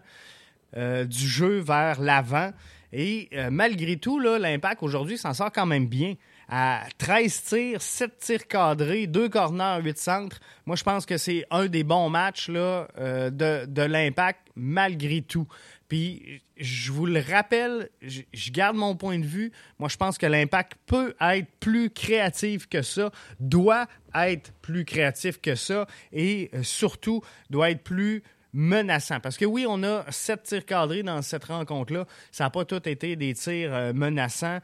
euh, 0.75 1.05
du 1.05 1.27
jeu 1.27 1.59
vers 1.59 2.01
l'avant. 2.01 2.51
Et 2.91 3.29
euh, 3.33 3.51
malgré 3.51 3.97
tout, 3.97 4.17
l'impact 4.17 4.81
aujourd'hui 4.81 5.19
s'en 5.19 5.35
sort 5.35 5.51
quand 5.51 5.67
même 5.67 5.85
bien. 5.85 6.15
À 6.51 6.85
13 6.97 7.43
tirs, 7.43 7.81
7 7.83 8.17
tirs 8.17 8.47
cadrés, 8.47 9.05
2 9.05 9.29
corners, 9.29 9.83
8 9.83 9.97
centres. 9.99 10.39
Moi, 10.65 10.75
je 10.75 10.83
pense 10.83 11.05
que 11.05 11.17
c'est 11.17 11.45
un 11.51 11.67
des 11.67 11.83
bons 11.83 12.09
matchs 12.09 12.49
là, 12.49 12.87
de, 12.97 13.67
de 13.67 13.81
l'impact 13.83 14.47
malgré 14.55 15.21
tout. 15.21 15.47
Puis, 15.89 16.43
je 16.55 16.91
vous 16.91 17.07
le 17.07 17.19
rappelle, 17.19 17.89
je 18.03 18.51
garde 18.51 18.77
mon 18.77 18.95
point 18.95 19.17
de 19.17 19.25
vue. 19.25 19.51
Moi, 19.79 19.89
je 19.89 19.97
pense 19.97 20.19
que 20.19 20.27
l'impact 20.27 20.73
peut 20.85 21.15
être 21.19 21.47
plus 21.59 21.89
créatif 21.89 22.69
que 22.69 22.83
ça, 22.83 23.09
doit 23.39 23.87
être 24.13 24.53
plus 24.61 24.85
créatif 24.85 25.41
que 25.41 25.55
ça 25.55 25.87
et 26.13 26.51
euh, 26.53 26.61
surtout 26.61 27.23
doit 27.49 27.71
être 27.71 27.83
plus 27.83 28.21
menaçant. 28.53 29.19
Parce 29.19 29.35
que 29.35 29.45
oui, 29.45 29.65
on 29.67 29.81
a 29.81 30.05
sept 30.11 30.43
tirs 30.43 30.65
cadrés 30.65 31.01
dans 31.01 31.23
cette 31.23 31.45
rencontre-là. 31.45 32.05
Ça 32.31 32.43
n'a 32.43 32.49
pas 32.51 32.65
tout 32.65 32.87
été 32.87 33.15
des 33.15 33.33
tirs 33.33 33.73
euh, 33.73 33.91
menaçants. 33.91 34.59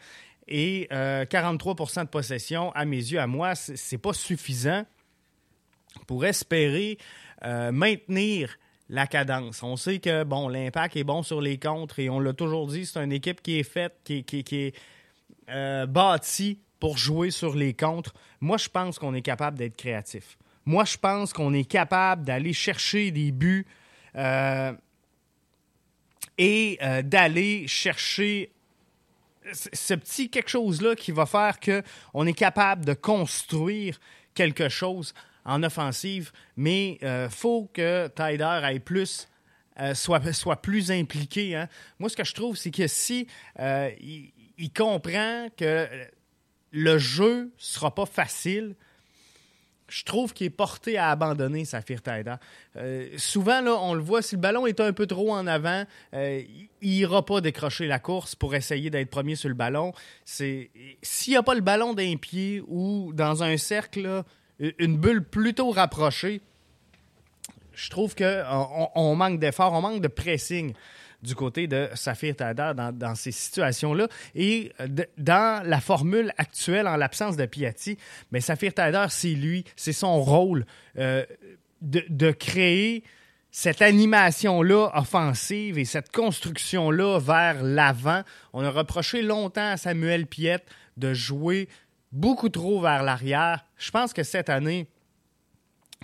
Et 0.47 0.87
43% 0.91 0.91
euh, 0.91 2.03
de 2.03 2.09
possession, 2.09 2.71
à 2.73 2.85
mes 2.85 2.97
yeux, 2.97 3.19
à 3.19 3.25
moi, 3.25 3.55
c'est 3.55 3.97
pas 3.97 4.13
suffisant 4.13 4.85
pour 6.05 6.23
espérer 6.23 6.99
maintenir 7.71 8.55
la 8.89 9.07
cadence. 9.07 9.63
On 9.63 9.77
sait 9.77 9.99
que 9.99 10.23
bon, 10.23 10.47
l'impact 10.47 10.95
est 10.95 11.03
bon 11.03 11.23
sur 11.23 11.41
les 11.41 11.57
contres 11.57 11.99
et 11.99 12.09
on 12.09 12.19
l'a 12.19 12.33
toujours 12.33 12.67
dit, 12.67 12.85
c'est 12.85 13.03
une 13.03 13.11
équipe 13.11 13.41
qui 13.41 13.59
est 13.59 13.63
faite, 13.63 13.99
qui, 14.03 14.23
est 14.51 14.75
euh, 15.49 15.85
bâtie 15.85 16.59
pour 16.79 16.97
jouer 16.97 17.31
sur 17.31 17.55
les 17.55 17.73
contres. 17.73 18.13
Moi, 18.41 18.57
je 18.57 18.69
pense 18.69 18.99
qu'on 18.99 19.13
est 19.13 19.21
capable 19.21 19.57
d'être 19.57 19.75
créatif. 19.75 20.37
Moi, 20.65 20.85
je 20.85 20.97
pense 20.97 21.33
qu'on 21.33 21.53
est 21.53 21.69
capable 21.69 22.23
d'aller 22.23 22.53
chercher 22.53 23.11
des 23.11 23.31
buts 23.31 23.65
euh, 24.15 24.73
et 26.37 26.77
euh, 26.81 27.01
d'aller 27.01 27.67
chercher 27.67 28.51
ce 29.51 29.93
petit 29.93 30.29
quelque 30.29 30.49
chose-là 30.49 30.95
qui 30.95 31.11
va 31.11 31.25
faire 31.25 31.59
qu'on 31.59 32.25
est 32.25 32.33
capable 32.33 32.83
de 32.83 32.93
construire 32.93 33.99
quelque 34.33 34.69
chose 34.69 35.13
en 35.45 35.63
offensive, 35.63 36.31
mais 36.57 36.97
il 37.01 37.07
euh, 37.07 37.29
faut 37.29 37.69
que 37.73 38.07
Tyder 38.07 38.43
aille 38.43 38.79
plus. 38.79 39.27
Euh, 39.79 39.93
soit, 40.33 40.55
plus 40.61 40.91
impliqué. 40.91 41.55
Hein. 41.55 41.67
Moi, 41.99 42.09
ce 42.09 42.15
que 42.15 42.23
je 42.23 42.33
trouve, 42.33 42.55
c'est 42.55 42.71
que 42.71 42.87
si 42.87 43.27
euh, 43.59 43.89
il, 44.57 44.71
comprend 44.71 45.47
que 45.57 45.87
le 46.71 46.97
jeu 46.97 47.51
sera 47.57 47.93
pas 47.93 48.05
facile, 48.05 48.75
je 49.87 50.03
trouve 50.03 50.33
qu'il 50.33 50.47
est 50.47 50.51
porté 50.51 50.97
à 50.97 51.11
abandonner 51.11 51.63
Safir 51.63 52.01
Taïda. 52.01 52.39
Euh, 52.75 53.09
souvent, 53.17 53.61
là, 53.61 53.75
on 53.75 53.93
le 53.93 54.01
voit, 54.01 54.21
si 54.21 54.35
le 54.35 54.41
ballon 54.41 54.65
est 54.65 54.79
un 54.79 54.93
peu 54.93 55.05
trop 55.05 55.31
en 55.31 55.45
avant, 55.45 55.85
il 56.13 56.69
n'ira 56.81 57.23
pas 57.23 57.39
décrocher 57.39 57.85
la 57.85 57.99
course 57.99 58.33
pour 58.33 58.55
essayer 58.55 58.89
d'être 58.89 59.11
premier 59.11 59.35
sur 59.35 59.49
le 59.49 59.55
ballon. 59.55 59.93
S'il 60.23 60.69
n'y 61.27 61.35
a 61.35 61.43
pas 61.43 61.53
le 61.53 61.61
ballon 61.61 61.93
d'un 61.93 62.15
pied 62.15 62.63
ou 62.67 63.11
dans 63.13 63.43
un 63.43 63.57
cercle, 63.57 64.23
une 64.59 64.97
bulle 64.97 65.23
plutôt 65.23 65.71
rapprochée, 65.71 66.41
je 67.73 67.89
trouve 67.89 68.15
qu'on 68.15 68.89
on 68.95 69.15
manque 69.15 69.39
d'effort, 69.39 69.73
on 69.73 69.81
manque 69.81 70.01
de 70.01 70.07
pressing 70.07 70.73
du 71.21 71.35
côté 71.35 71.67
de 71.67 71.89
Safir 71.95 72.35
Tada 72.35 72.73
dans, 72.73 73.15
ces 73.15 73.31
situations-là. 73.31 74.07
Et 74.35 74.71
euh, 74.79 74.87
dans 75.17 75.67
la 75.67 75.81
formule 75.81 76.31
actuelle, 76.37 76.87
en 76.87 76.95
l'absence 76.95 77.35
de 77.35 77.45
Piatti, 77.45 77.97
mais 78.31 78.41
Safir 78.41 78.73
Tada, 78.73 79.09
c'est 79.09 79.29
lui, 79.29 79.65
c'est 79.75 79.93
son 79.93 80.21
rôle 80.21 80.65
euh, 80.97 81.25
de, 81.81 82.31
créer 82.31 83.03
cette 83.51 83.81
animation-là 83.81 84.91
offensive 84.93 85.77
et 85.77 85.85
cette 85.85 86.11
construction-là 86.11 87.19
vers 87.19 87.63
l'avant. 87.63 88.21
On 88.53 88.63
a 88.63 88.69
reproché 88.69 89.21
longtemps 89.21 89.71
à 89.71 89.77
Samuel 89.77 90.27
Piette 90.27 90.65
de 90.97 91.13
jouer 91.13 91.67
beaucoup 92.15 92.49
trop 92.49 92.79
vers 92.79 93.03
l'arrière. 93.03 93.65
Je 93.77 93.91
pense 93.91 94.13
que 94.13 94.23
cette 94.23 94.49
année, 94.49 94.87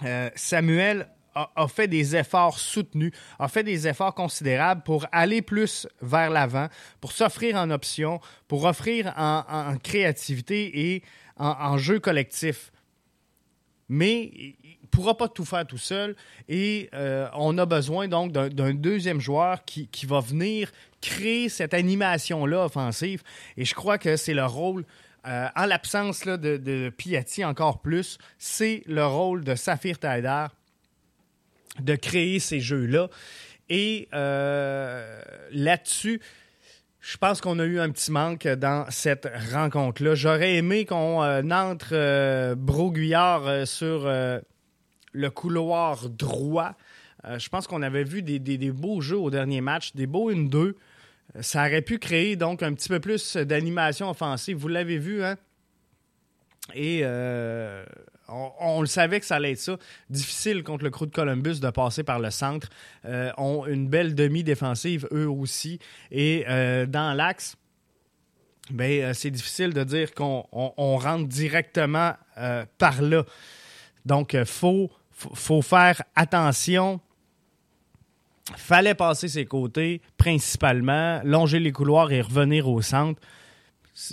euh, 0.03 0.29
Samuel 0.35 1.07
a, 1.33 1.67
fait 1.69 1.87
des 1.87 2.17
efforts 2.17 2.59
soutenus, 2.59 3.13
a 3.39 3.47
fait 3.47 3.63
des 3.63 3.87
efforts 3.87 4.13
considérables 4.13 4.83
pour 4.83 5.05
aller 5.13 5.41
plus 5.41 5.87
vers 6.01 6.29
l'avant, 6.29 6.67
pour 6.99 7.13
s'offrir 7.13 7.55
en 7.55 7.69
option, 7.71 8.19
pour 8.49 8.65
offrir 8.65 9.13
en, 9.15 9.77
créativité 9.81 10.91
et 10.93 11.03
en, 11.37 11.77
jeu 11.77 12.01
collectif. 12.01 12.73
Mais 13.87 14.31
il 14.33 14.77
ne 14.81 14.87
pourra 14.87 15.15
pas 15.15 15.29
tout 15.29 15.45
faire 15.45 15.65
tout 15.65 15.77
seul 15.77 16.17
et 16.49 16.89
euh, 16.93 17.29
on 17.33 17.57
a 17.57 17.65
besoin 17.65 18.09
donc 18.09 18.33
d'un 18.33 18.73
deuxième 18.73 19.21
joueur 19.21 19.63
qui, 19.63 20.05
va 20.05 20.19
venir 20.19 20.71
créer 20.99 21.47
cette 21.47 21.73
animation-là 21.73 22.65
offensive. 22.65 23.23
Et 23.55 23.63
je 23.63 23.73
crois 23.73 23.97
que 23.97 24.17
c'est 24.17 24.33
le 24.33 24.45
rôle 24.45 24.85
euh, 25.27 25.47
en 25.55 25.65
l'absence 25.65 26.25
de, 26.25 26.89
Piatti 26.89 27.45
encore 27.45 27.81
plus, 27.81 28.17
c'est 28.39 28.83
le 28.87 29.05
rôle 29.05 29.43
de 29.43 29.53
Saphir 29.53 29.99
Taider 29.99 30.47
de 31.79 31.95
créer 31.95 32.39
ces 32.39 32.59
jeux-là. 32.59 33.07
Et 33.69 34.09
euh, 34.13 35.21
là-dessus, 35.51 36.19
je 36.99 37.17
pense 37.17 37.39
qu'on 37.39 37.59
a 37.59 37.65
eu 37.65 37.79
un 37.79 37.89
petit 37.91 38.11
manque 38.11 38.47
dans 38.47 38.85
cette 38.89 39.31
rencontre-là. 39.53 40.15
J'aurais 40.15 40.55
aimé 40.55 40.85
qu'on 40.85 41.21
euh, 41.23 41.41
entre 41.51 42.55
Broguillard 42.55 43.67
sur 43.67 44.11
le 45.13 45.29
couloir 45.29 46.09
droit. 46.09 46.73
je 47.23 47.47
pense 47.49 47.67
qu'on 47.67 47.83
avait 47.83 48.03
vu 48.03 48.23
des, 48.23 48.39
des, 48.39 48.71
beaux 48.71 49.01
jeux 49.01 49.19
au 49.19 49.29
dernier 49.29 49.61
match, 49.61 49.93
des 49.93 50.07
beaux 50.07 50.31
1-2. 50.31 50.73
Ça 51.39 51.65
aurait 51.65 51.81
pu 51.81 51.97
créer 51.97 52.35
donc 52.35 52.61
un 52.61 52.73
petit 52.73 52.89
peu 52.89 52.99
plus 52.99 53.37
d'animation 53.37 54.09
offensive. 54.09 54.57
Vous 54.57 54.67
l'avez 54.67 54.97
vu, 54.97 55.23
hein? 55.23 55.37
Et 56.73 57.03
on, 58.31 58.81
le 58.81 58.87
savait 58.87 59.19
que 59.19 59.25
ça 59.25 59.35
allait 59.35 59.51
être 59.51 59.59
ça. 59.59 59.77
Difficile 60.09 60.63
contre 60.63 60.83
le 60.83 60.89
crew 60.89 61.05
de 61.05 61.11
Columbus 61.11 61.59
de 61.59 61.69
passer 61.69 62.03
par 62.03 62.19
le 62.19 62.31
centre. 62.31 62.69
Euh, 63.05 63.31
ont 63.37 63.65
une 63.65 63.87
belle 63.87 64.15
demi-défensive, 64.15 65.07
eux 65.11 65.29
aussi. 65.29 65.79
Et 66.11 66.45
euh, 66.47 66.85
dans 66.85 67.13
l'axe, 67.13 67.57
ben, 68.69 69.03
euh, 69.03 69.13
c'est 69.13 69.31
difficile 69.31 69.73
de 69.73 69.83
dire 69.83 70.13
qu'on 70.13 70.45
rentre 70.51 71.27
directement 71.27 72.13
par 72.77 73.01
là. 73.01 73.23
Donc, 74.05 74.33
il 74.33 74.45
faut, 74.45 74.89
faut, 75.11 75.61
faire 75.61 76.01
attention. 76.15 76.99
Fallait 78.55 78.95
passer 78.95 79.27
ses 79.27 79.45
côtés, 79.45 80.01
principalement, 80.17 81.21
longer 81.23 81.59
les 81.59 81.71
couloirs 81.71 82.11
et 82.11 82.21
revenir 82.21 82.67
au 82.67 82.81
centre. 82.81 83.21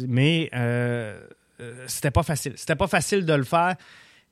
Mais 0.06 0.50
c'était 1.86 2.10
pas 2.10 2.22
facile. 2.22 2.52
C'était 2.56 2.76
pas 2.76 2.88
facile 2.88 3.24
de 3.24 3.32
le 3.32 3.44
faire. 3.44 3.76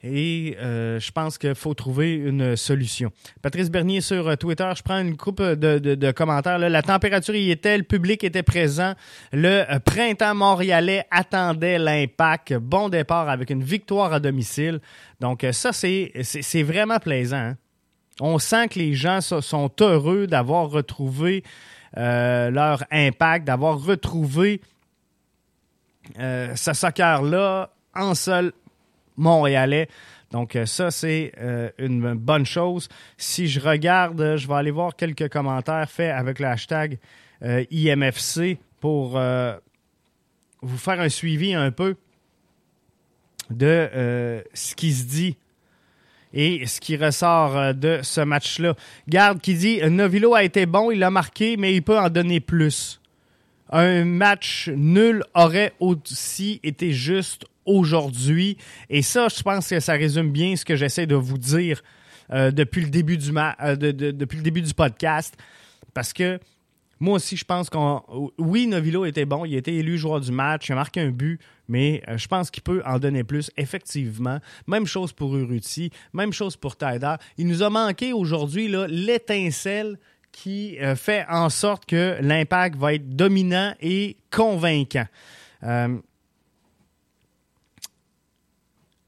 Et 0.02 0.56
euh, 0.60 1.00
je 1.00 1.10
pense 1.10 1.38
qu'il 1.38 1.54
faut 1.54 1.74
trouver 1.74 2.14
une 2.14 2.54
solution. 2.54 3.10
Patrice 3.40 3.70
Bernier 3.70 4.00
sur 4.00 4.28
euh, 4.28 4.36
Twitter, 4.36 4.70
je 4.76 4.82
prends 4.82 5.00
une 5.00 5.16
coupe 5.16 5.42
de, 5.42 6.10
commentaires. 6.12 6.58
La 6.58 6.82
température 6.82 7.34
y 7.34 7.50
était, 7.50 7.78
le 7.78 7.82
public 7.82 8.22
était 8.22 8.42
présent. 8.42 8.92
Le 9.32 9.64
euh, 9.70 9.78
printemps 9.78 10.34
montréalais 10.34 11.06
attendait 11.10 11.78
l'impact. 11.78 12.54
Bon 12.54 12.88
départ 12.88 13.28
avec 13.28 13.48
une 13.50 13.62
victoire 13.62 14.12
à 14.12 14.20
domicile. 14.20 14.80
Donc 15.20 15.46
ça, 15.52 15.72
c'est 15.72 16.62
vraiment 16.62 16.98
plaisant. 16.98 17.36
Hein. 17.36 17.56
On 18.20 18.38
sent 18.38 18.68
que 18.68 18.78
les 18.78 18.94
gens 18.94 19.20
sont 19.20 19.70
heureux 19.80 20.26
d'avoir 20.26 20.70
retrouvé 20.70 21.44
leur 21.94 22.84
impact, 22.90 23.46
d'avoir 23.46 23.82
retrouvé 23.82 24.60
ce 26.16 26.72
soccer-là 26.72 27.70
en 27.94 28.14
seul 28.14 28.52
montréalais. 29.16 29.88
Donc 30.30 30.56
euh, 30.56 30.66
ça, 30.66 30.90
c'est 30.90 31.32
euh, 31.38 31.70
une 31.78 32.14
bonne 32.14 32.46
chose. 32.46 32.88
Si 33.16 33.48
je 33.48 33.60
regarde, 33.60 34.36
je 34.36 34.46
vais 34.46 34.54
aller 34.54 34.70
voir 34.70 34.96
quelques 34.96 35.28
commentaires 35.28 35.90
faits 35.90 36.12
avec 36.12 36.38
le 36.38 36.46
hashtag 36.46 36.98
euh, 37.42 37.64
IMFC 37.70 38.58
pour 38.80 39.18
vous 40.62 40.78
faire 40.78 41.00
un 41.00 41.08
suivi 41.08 41.54
un 41.54 41.70
peu 41.70 41.96
de 43.50 44.42
ce 44.54 44.74
qui 44.74 44.92
se 44.92 45.04
dit 45.04 45.36
et 46.36 46.66
ce 46.66 46.80
qui 46.80 46.96
ressort 46.96 47.74
de 47.74 48.00
ce 48.02 48.20
match-là. 48.20 48.74
Garde 49.08 49.40
qui 49.40 49.54
dit 49.54 49.80
Novilo 49.88 50.34
a 50.34 50.44
été 50.44 50.66
bon, 50.66 50.90
il 50.90 50.98
l'a 50.98 51.10
marqué, 51.10 51.56
mais 51.56 51.74
il 51.74 51.82
peut 51.82 51.98
en 51.98 52.10
donner 52.10 52.40
plus. 52.40 53.00
Un 53.70 54.04
match 54.04 54.68
nul 54.68 55.24
aurait 55.34 55.72
aussi 55.80 56.60
été 56.62 56.92
juste 56.92 57.46
aujourd'hui. 57.64 58.56
Et 58.90 59.02
ça, 59.02 59.28
je 59.28 59.42
pense 59.42 59.68
que 59.68 59.80
ça 59.80 59.94
résume 59.94 60.30
bien 60.30 60.54
ce 60.56 60.64
que 60.64 60.76
j'essaie 60.76 61.06
de 61.06 61.16
vous 61.16 61.38
dire 61.38 61.82
euh, 62.32 62.50
depuis, 62.50 62.82
le 62.82 62.90
début 62.90 63.16
du 63.16 63.32
euh, 63.36 63.76
depuis 63.76 64.36
le 64.36 64.42
début 64.42 64.62
du 64.62 64.74
podcast. 64.74 65.34
Parce 65.94 66.12
que 66.12 66.38
moi 67.00 67.16
aussi, 67.16 67.36
je 67.36 67.44
pense 67.44 67.68
qu'on. 67.70 68.02
Oui, 68.38 68.66
Novilo 68.66 69.04
était 69.04 69.24
bon. 69.24 69.44
Il 69.44 69.54
a 69.54 69.58
été 69.58 69.74
élu 69.74 69.98
joueur 69.98 70.20
du 70.20 70.32
match. 70.32 70.68
Il 70.68 70.72
a 70.72 70.76
marqué 70.76 71.00
un 71.00 71.10
but. 71.10 71.40
Mais 71.68 72.02
euh, 72.08 72.16
je 72.16 72.28
pense 72.28 72.50
qu'il 72.50 72.62
peut 72.62 72.82
en 72.86 72.98
donner 72.98 73.24
plus, 73.24 73.50
effectivement. 73.56 74.38
Même 74.66 74.86
chose 74.86 75.12
pour 75.12 75.36
Uruti. 75.36 75.90
Même 76.12 76.32
chose 76.32 76.56
pour 76.56 76.76
Taida. 76.76 77.18
Il 77.36 77.46
nous 77.46 77.62
a 77.62 77.70
manqué 77.70 78.12
aujourd'hui 78.12 78.72
l'étincelle 78.88 79.98
qui 80.32 80.76
fait 80.96 81.24
en 81.30 81.48
sorte 81.48 81.86
que 81.86 82.18
l'impact 82.20 82.76
va 82.76 82.92
être 82.92 83.08
dominant 83.08 83.72
et 83.80 84.18
convaincant. 84.30 85.06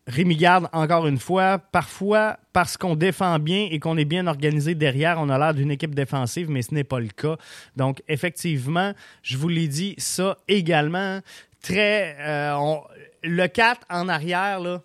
Rémi 0.09 0.37
Garde, 0.37 0.71
encore 0.73 1.07
une 1.07 1.19
fois, 1.19 1.59
parfois, 1.59 2.39
parce 2.55 2.79
qu'on 2.79 2.97
défend 2.97 3.39
bien 3.39 3.69
et 3.71 3.79
qu'on 3.79 3.99
est 3.99 4.07
bien 4.07 4.27
organisé 4.27 4.75
derrière, 4.75 5.19
on 5.21 5.29
a 5.29 5.39
l'air 5.39 5.53
d'une 5.53 5.71
équipe 5.71 5.95
défensive, 5.95 6.49
mais 6.49 6.63
ce 6.63 6.73
n'est 6.73 6.83
pas 6.83 6.99
le 6.99 7.09
cas. 7.09 7.37
Donc, 7.77 8.03
effectivement, 8.09 8.95
je 9.23 9.37
vous 9.37 9.49
l'ai 9.49 9.69
dit, 9.69 9.95
ça 9.99 10.39
également, 10.49 11.21
très. 11.61 12.17
Euh, 12.21 12.77
le 13.23 13.47
4 13.49 13.83
en 13.91 14.09
arrière, 14.09 14.81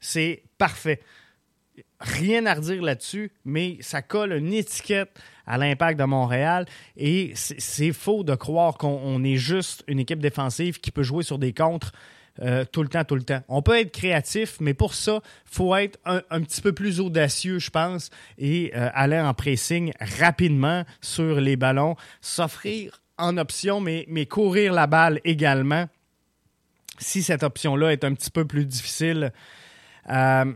c'est 0.00 0.42
parfait. 0.58 1.00
Rien 2.00 2.44
à 2.44 2.52
redire 2.52 2.82
là-dessus, 2.82 3.32
mais 3.46 3.78
ça 3.80 4.02
colle 4.02 4.34
une 4.34 4.52
étiquette 4.52 5.18
à 5.46 5.56
l'impact 5.56 5.98
de 5.98 6.04
Montréal. 6.04 6.66
Et 6.98 7.32
c'est 7.34 7.92
faux 7.92 8.22
de 8.22 8.34
croire 8.34 8.76
qu'on 8.76 9.24
est 9.24 9.36
juste 9.36 9.82
une 9.86 10.00
équipe 10.00 10.20
défensive 10.20 10.78
qui 10.78 10.90
peut 10.90 11.02
jouer 11.02 11.22
sur 11.22 11.38
des 11.38 11.54
contres 11.54 11.92
euh, 12.40 12.64
tout 12.70 12.82
le 12.82 12.88
temps, 12.88 13.04
tout 13.04 13.14
le 13.14 13.22
temps. 13.22 13.42
On 13.48 13.62
peut 13.62 13.78
être 13.78 13.92
créatif, 13.92 14.56
mais 14.60 14.74
pour 14.74 14.94
ça, 14.94 15.20
il 15.22 15.54
faut 15.54 15.76
être 15.76 15.98
un, 16.04 16.40
petit 16.40 16.62
peu 16.62 16.72
plus 16.72 17.00
audacieux, 17.00 17.58
je 17.58 17.70
pense, 17.70 18.10
et 18.38 18.72
euh, 18.74 18.88
aller 18.94 19.20
en 19.20 19.34
pressing 19.34 19.92
rapidement 20.18 20.84
sur 21.00 21.40
les 21.40 21.56
ballons, 21.56 21.96
s'offrir 22.20 23.02
en 23.18 23.36
option, 23.36 23.80
mais, 23.80 24.06
courir 24.26 24.72
la 24.72 24.86
balle 24.86 25.20
également, 25.24 25.86
si 26.98 27.22
cette 27.22 27.42
option-là 27.42 27.92
est 27.92 28.04
un 28.04 28.14
petit 28.14 28.30
peu 28.30 28.46
plus 28.46 28.64
difficile. 28.64 29.32
Euh, 30.10 30.52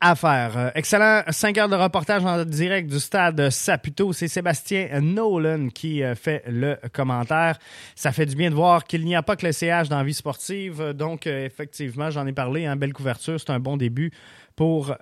à 0.00 0.14
faire. 0.14 0.56
Euh, 0.56 0.70
excellent 0.74 1.22
5 1.28 1.58
heures 1.58 1.68
de 1.68 1.74
reportage 1.74 2.24
en 2.24 2.44
direct 2.44 2.88
du 2.88 3.00
stade 3.00 3.50
Saputo. 3.50 4.12
C'est 4.12 4.28
Sébastien 4.28 5.00
Nolan 5.00 5.68
qui 5.68 6.02
euh, 6.02 6.14
fait 6.14 6.44
le 6.46 6.76
commentaire. 6.92 7.58
Ça 7.94 8.12
fait 8.12 8.26
du 8.26 8.36
bien 8.36 8.50
de 8.50 8.54
voir 8.54 8.84
qu'il 8.84 9.04
n'y 9.04 9.16
a 9.16 9.22
pas 9.22 9.36
que 9.36 9.46
le 9.46 9.52
CH 9.52 9.88
dans 9.88 9.98
la 9.98 10.04
vie 10.04 10.14
sportive. 10.14 10.92
Donc, 10.92 11.26
euh, 11.26 11.44
effectivement, 11.44 12.10
j'en 12.10 12.26
ai 12.26 12.32
parlé. 12.32 12.66
Hein, 12.66 12.76
belle 12.76 12.92
couverture. 12.92 13.40
C'est 13.40 13.50
un 13.50 13.60
bon 13.60 13.76
début 13.76 14.12
pour 14.56 14.94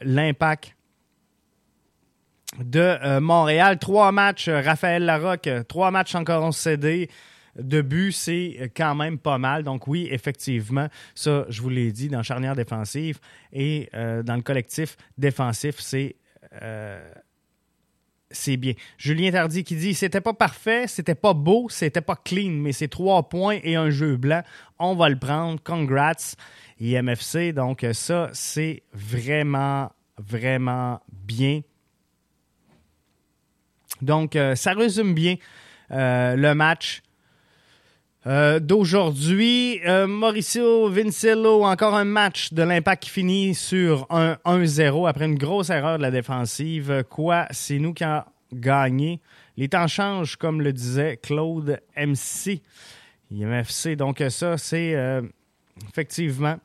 l'impact 0.00 0.74
de 2.58 3.18
Montréal. 3.18 3.78
Trois 3.78 4.12
matchs, 4.12 4.48
Raphaël 4.48 5.04
Larocque. 5.04 5.50
Trois 5.68 5.90
matchs 5.90 6.14
encore 6.14 6.42
en 6.42 6.52
CD. 6.52 7.10
De 7.56 7.82
buts, 7.82 8.12
c'est 8.12 8.72
quand 8.76 8.94
même 8.94 9.18
pas 9.18 9.38
mal. 9.38 9.62
Donc 9.62 9.86
oui, 9.86 10.08
effectivement, 10.10 10.88
ça, 11.14 11.46
je 11.48 11.62
vous 11.62 11.70
l'ai 11.70 11.92
dit, 11.92 12.08
dans 12.08 12.22
charnière 12.22 12.56
défensive 12.56 13.18
et 13.52 13.88
dans 13.92 14.36
le 14.36 14.42
collectif 14.42 14.96
défensif, 15.18 15.76
c'est 15.78 16.16
c'est 18.30 18.56
bien. 18.56 18.74
Julien 18.98 19.30
Tardy 19.30 19.64
qui 19.64 19.76
dit 19.76 19.94
c'était 19.94 20.20
pas 20.20 20.34
parfait, 20.34 20.86
c'était 20.86 21.14
pas 21.14 21.34
beau, 21.34 21.68
c'était 21.70 22.00
pas 22.00 22.16
clean, 22.16 22.50
mais 22.50 22.72
c'est 22.72 22.88
trois 22.88 23.28
points 23.28 23.58
et 23.62 23.76
un 23.76 23.90
jeu 23.90 24.16
blanc. 24.16 24.42
On 24.78 24.94
va 24.94 25.08
le 25.08 25.18
prendre. 25.18 25.60
Congrats, 25.62 26.36
IMFC. 26.80 27.52
Donc, 27.52 27.86
ça, 27.92 28.30
c'est 28.32 28.82
vraiment, 28.92 29.90
vraiment 30.18 31.00
bien. 31.12 31.62
Donc, 34.02 34.36
euh, 34.36 34.54
ça 34.54 34.72
résume 34.72 35.14
bien 35.14 35.36
euh, 35.90 36.36
le 36.36 36.54
match. 36.54 37.02
Euh, 38.26 38.58
d'aujourd'hui. 38.58 39.80
Mauricio 39.84 40.88
Vincello, 40.88 41.64
encore 41.64 41.94
un 41.94 42.04
match 42.04 42.54
de 42.54 42.62
l'impact 42.62 43.02
qui 43.02 43.10
finit 43.10 43.54
sur 43.54 44.06
un 44.08 44.38
1-0 44.46 45.06
après 45.06 45.26
une 45.26 45.36
grosse 45.36 45.68
erreur 45.68 45.98
de 45.98 46.02
la 46.02 46.10
défensive. 46.10 47.04
Quoi, 47.10 47.46
c'est 47.50 47.78
nous 47.78 47.92
qui 47.92 48.02
avons 48.02 48.24
gagné. 48.52 49.20
Les 49.58 49.68
temps 49.68 49.88
changent, 49.88 50.36
comme 50.36 50.62
le 50.62 50.72
disait 50.72 51.18
Claude 51.22 51.80
MC. 51.96 52.62
IMFC, 53.30 53.96
donc 53.96 54.22
ça, 54.30 54.56
c'est 54.56 54.94
effectivement 55.90 56.56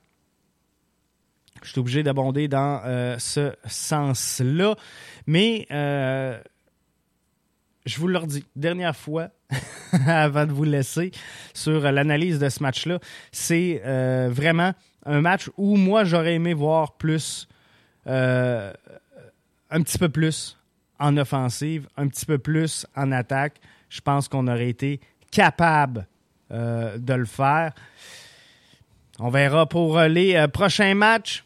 je 1.62 1.72
suis 1.72 1.80
obligé 1.80 2.04
d'abonder 2.04 2.48
dans 2.48 2.82
ce 3.20 3.54
sens-là. 3.66 4.76
Mais 5.28 5.68
je 7.90 8.00
vous 8.00 8.08
le 8.08 8.20
redis, 8.20 8.46
dernière 8.56 8.96
fois, 8.96 9.30
avant 10.08 10.46
de 10.46 10.52
vous 10.52 10.64
laisser 10.64 11.12
sur 11.56 11.92
l'analyse 11.92 12.38
de 12.38 12.48
ce 12.48 12.62
match-là, 12.62 13.00
c'est 13.32 13.82
euh, 13.84 14.30
vraiment 14.32 14.74
un 15.06 15.22
match 15.22 15.50
où 15.58 15.76
moi, 15.76 16.04
j'aurais 16.04 16.36
aimé 16.36 16.54
voir 16.54 16.98
plus, 16.98 17.48
euh, 18.06 18.72
un 19.72 19.82
petit 19.82 19.98
peu 19.98 20.08
plus 20.08 20.56
en 21.00 21.18
offensive, 21.18 21.88
un 21.98 22.08
petit 22.08 22.28
peu 22.28 22.38
plus 22.38 22.86
en 22.96 23.12
attaque. 23.12 23.60
Je 23.90 24.02
pense 24.02 24.28
qu'on 24.28 24.48
aurait 24.48 24.70
été 24.70 25.00
capable 25.32 26.08
euh, 26.52 26.98
de 27.00 27.14
le 27.16 27.26
faire. 27.26 27.74
On 29.18 29.30
verra 29.30 29.68
pour 29.68 30.00
les 30.02 30.46
prochains 30.54 30.94
matchs 30.94 31.44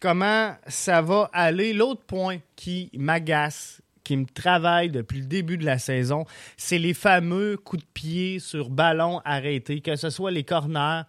comment 0.00 0.56
ça 0.66 1.00
va 1.00 1.30
aller. 1.32 1.72
L'autre 1.72 2.02
point 2.02 2.38
qui 2.56 2.90
m'agace, 2.94 3.80
qui 4.04 4.16
me 4.16 4.26
travaille 4.26 4.90
depuis 4.90 5.20
le 5.20 5.26
début 5.26 5.58
de 5.58 5.64
la 5.64 5.78
saison, 5.78 6.24
c'est 6.56 6.78
les 6.78 6.94
fameux 6.94 7.56
coups 7.56 7.82
de 7.82 7.88
pied 7.92 8.38
sur 8.38 8.70
ballon 8.70 9.20
arrêté, 9.24 9.80
que 9.80 9.96
ce 9.96 10.10
soit 10.10 10.30
les 10.30 10.44
corners, 10.44 11.02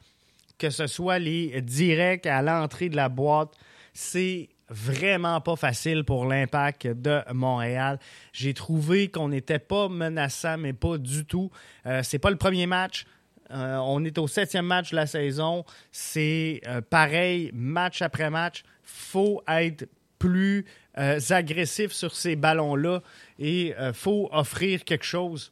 que 0.57 0.69
ce 0.69 0.87
soit 0.87 1.19
les 1.19 1.61
directs 1.61 2.25
à 2.25 2.41
l'entrée 2.41 2.89
de 2.89 2.95
la 2.95 3.09
boîte. 3.09 3.53
C'est 3.93 4.49
vraiment 4.69 5.41
pas 5.41 5.55
facile 5.55 6.03
pour 6.05 6.25
l'impact 6.25 6.87
de 6.87 7.21
Montréal. 7.33 7.99
J'ai 8.31 8.53
trouvé 8.53 9.09
qu'on 9.09 9.29
n'était 9.29 9.59
pas 9.59 9.89
menaçant, 9.89 10.57
mais 10.57 10.73
pas 10.73 10.97
du 10.97 11.25
tout. 11.25 11.51
Euh, 11.85 12.01
c'est 12.03 12.19
pas 12.19 12.29
le 12.29 12.37
premier 12.37 12.67
match. 12.67 13.05
Euh, 13.51 13.77
on 13.83 14.03
est 14.05 14.17
au 14.17 14.27
septième 14.27 14.65
match 14.65 14.91
de 14.91 14.95
la 14.95 15.07
saison. 15.07 15.65
C'est 15.91 16.61
euh, 16.67 16.81
pareil, 16.81 17.51
match 17.53 18.01
après 18.01 18.29
match. 18.29 18.63
faut 18.83 19.43
être 19.47 19.87
plus 20.21 20.65
euh, 20.99 21.19
agressif 21.31 21.91
sur 21.91 22.13
ces 22.13 22.35
ballons-là 22.35 23.01
et 23.39 23.73
euh, 23.79 23.91
faut 23.91 24.29
offrir 24.31 24.83
quelque 24.83 25.03
chose. 25.03 25.51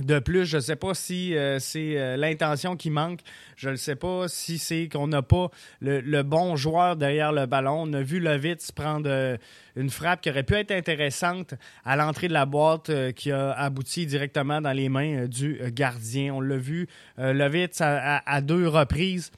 De 0.00 0.18
plus, 0.18 0.44
je 0.44 0.56
ne 0.56 0.60
sais 0.60 0.76
pas 0.76 0.92
si 0.92 1.36
euh, 1.36 1.60
c'est 1.60 2.16
l'intention 2.16 2.76
qui 2.76 2.90
manque. 2.90 3.20
Je 3.56 3.70
ne 3.70 3.76
sais 3.76 3.94
pas 3.94 4.26
si 4.26 4.58
c'est 4.58 4.88
qu'on 4.88 5.06
n'a 5.06 5.22
pas 5.22 5.50
le, 5.80 6.22
bon 6.22 6.56
joueur 6.56 6.96
derrière 6.96 7.32
le 7.32 7.46
ballon. 7.46 7.84
On 7.86 7.92
a 7.92 8.02
vu 8.02 8.18
Lovitz 8.18 8.72
prendre 8.72 9.38
une 9.76 9.90
frappe 9.90 10.20
qui 10.20 10.30
aurait 10.30 10.42
pu 10.42 10.54
être 10.54 10.72
intéressante 10.72 11.54
à 11.84 11.94
l'entrée 11.94 12.26
de 12.26 12.32
la 12.32 12.44
boîte 12.44 12.90
qui 13.14 13.30
a 13.30 13.52
abouti 13.52 14.04
directement 14.06 14.60
dans 14.60 14.72
les 14.72 14.88
mains 14.88 15.26
du 15.26 15.60
gardien. 15.72 16.34
On 16.34 16.40
l'a 16.40 16.58
vu, 16.58 16.88
Lovitz 17.16 17.80
à, 17.80 18.40
deux 18.40 18.68
reprises. 18.68 19.30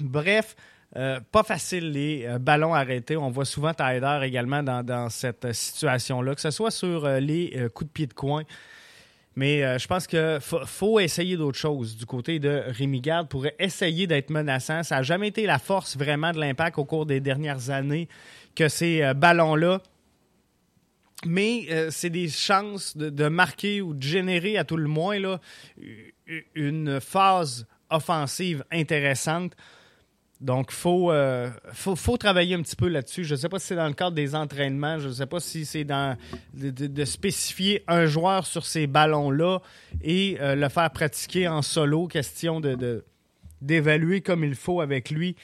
Bref, 0.00 0.56
euh, 0.96 1.20
pas 1.32 1.42
facile 1.42 1.92
les 1.92 2.24
euh, 2.26 2.38
ballons 2.38 2.72
arrêtés. 2.72 3.16
On 3.16 3.28
voit 3.30 3.44
souvent 3.44 3.74
Tyler 3.74 4.20
également 4.22 4.62
dans, 4.62 5.10
cette 5.10 5.52
situation-là, 5.52 6.34
que 6.34 6.40
ce 6.40 6.50
soit 6.50 6.70
sur 6.70 7.04
euh, 7.04 7.20
les 7.20 7.68
coups 7.74 7.88
de 7.88 7.92
pied 7.92 8.06
de 8.06 8.14
coin. 8.14 8.44
Mais 9.36 9.78
je 9.78 9.86
pense 9.86 10.08
qu'il 10.08 10.38
faut, 10.40 10.98
essayer 10.98 11.36
d'autres 11.36 11.58
choses 11.58 11.96
du 11.96 12.06
côté 12.06 12.40
de 12.40 12.64
Rémi 12.66 13.00
Garde 13.00 13.28
pour 13.28 13.46
essayer 13.60 14.08
d'être 14.08 14.30
menaçant. 14.30 14.82
Ça 14.82 14.96
n'a 14.96 15.02
jamais 15.04 15.28
été 15.28 15.46
la 15.46 15.60
force 15.60 15.96
vraiment 15.96 16.32
de 16.32 16.40
l'impact 16.40 16.76
au 16.76 16.84
cours 16.84 17.06
des 17.06 17.20
dernières 17.20 17.70
années 17.70 18.08
que 18.56 18.66
ces 18.66 19.12
ballons-là. 19.14 19.80
Mais 21.24 21.68
c'est 21.90 22.10
des 22.10 22.26
chances 22.26 22.96
de, 22.96 23.10
de, 23.10 23.28
marquer 23.28 23.80
ou 23.80 23.94
de 23.94 24.02
générer 24.02 24.58
à 24.58 24.64
tout 24.64 24.76
le 24.76 24.88
moins 24.88 25.20
là, 25.20 25.40
une 26.56 27.00
phase 27.00 27.64
offensive 27.90 28.64
intéressante. 28.72 29.54
Donc, 30.40 30.70
il 30.72 30.88
euh, 30.88 31.50
faut, 31.72 31.96
faut, 31.96 32.16
travailler 32.16 32.54
un 32.54 32.62
petit 32.62 32.76
peu 32.76 32.86
là-dessus. 32.86 33.24
Je 33.24 33.34
ne 33.34 33.38
sais 33.38 33.48
pas 33.48 33.58
si 33.58 33.68
c'est 33.68 33.76
dans 33.76 33.88
le 33.88 33.94
cadre 33.94 34.14
des 34.14 34.36
entraînements, 34.36 35.00
je 35.00 35.08
ne 35.08 35.12
sais 35.12 35.26
pas 35.26 35.40
si 35.40 35.66
c'est 35.66 35.82
dans 35.82 36.16
de, 36.54 37.04
spécifier 37.04 37.82
un 37.88 38.06
joueur 38.06 38.46
sur 38.46 38.64
ces 38.64 38.86
ballons-là 38.86 39.58
et 40.00 40.38
euh, 40.40 40.54
le 40.54 40.68
faire 40.68 40.90
pratiquer 40.90 41.48
en 41.48 41.62
solo, 41.62 42.06
question 42.06 42.60
de, 42.60 43.04
d'évaluer 43.60 44.20
comme 44.20 44.44
il 44.44 44.54
faut 44.54 44.80
avec 44.80 45.10
lui 45.10 45.34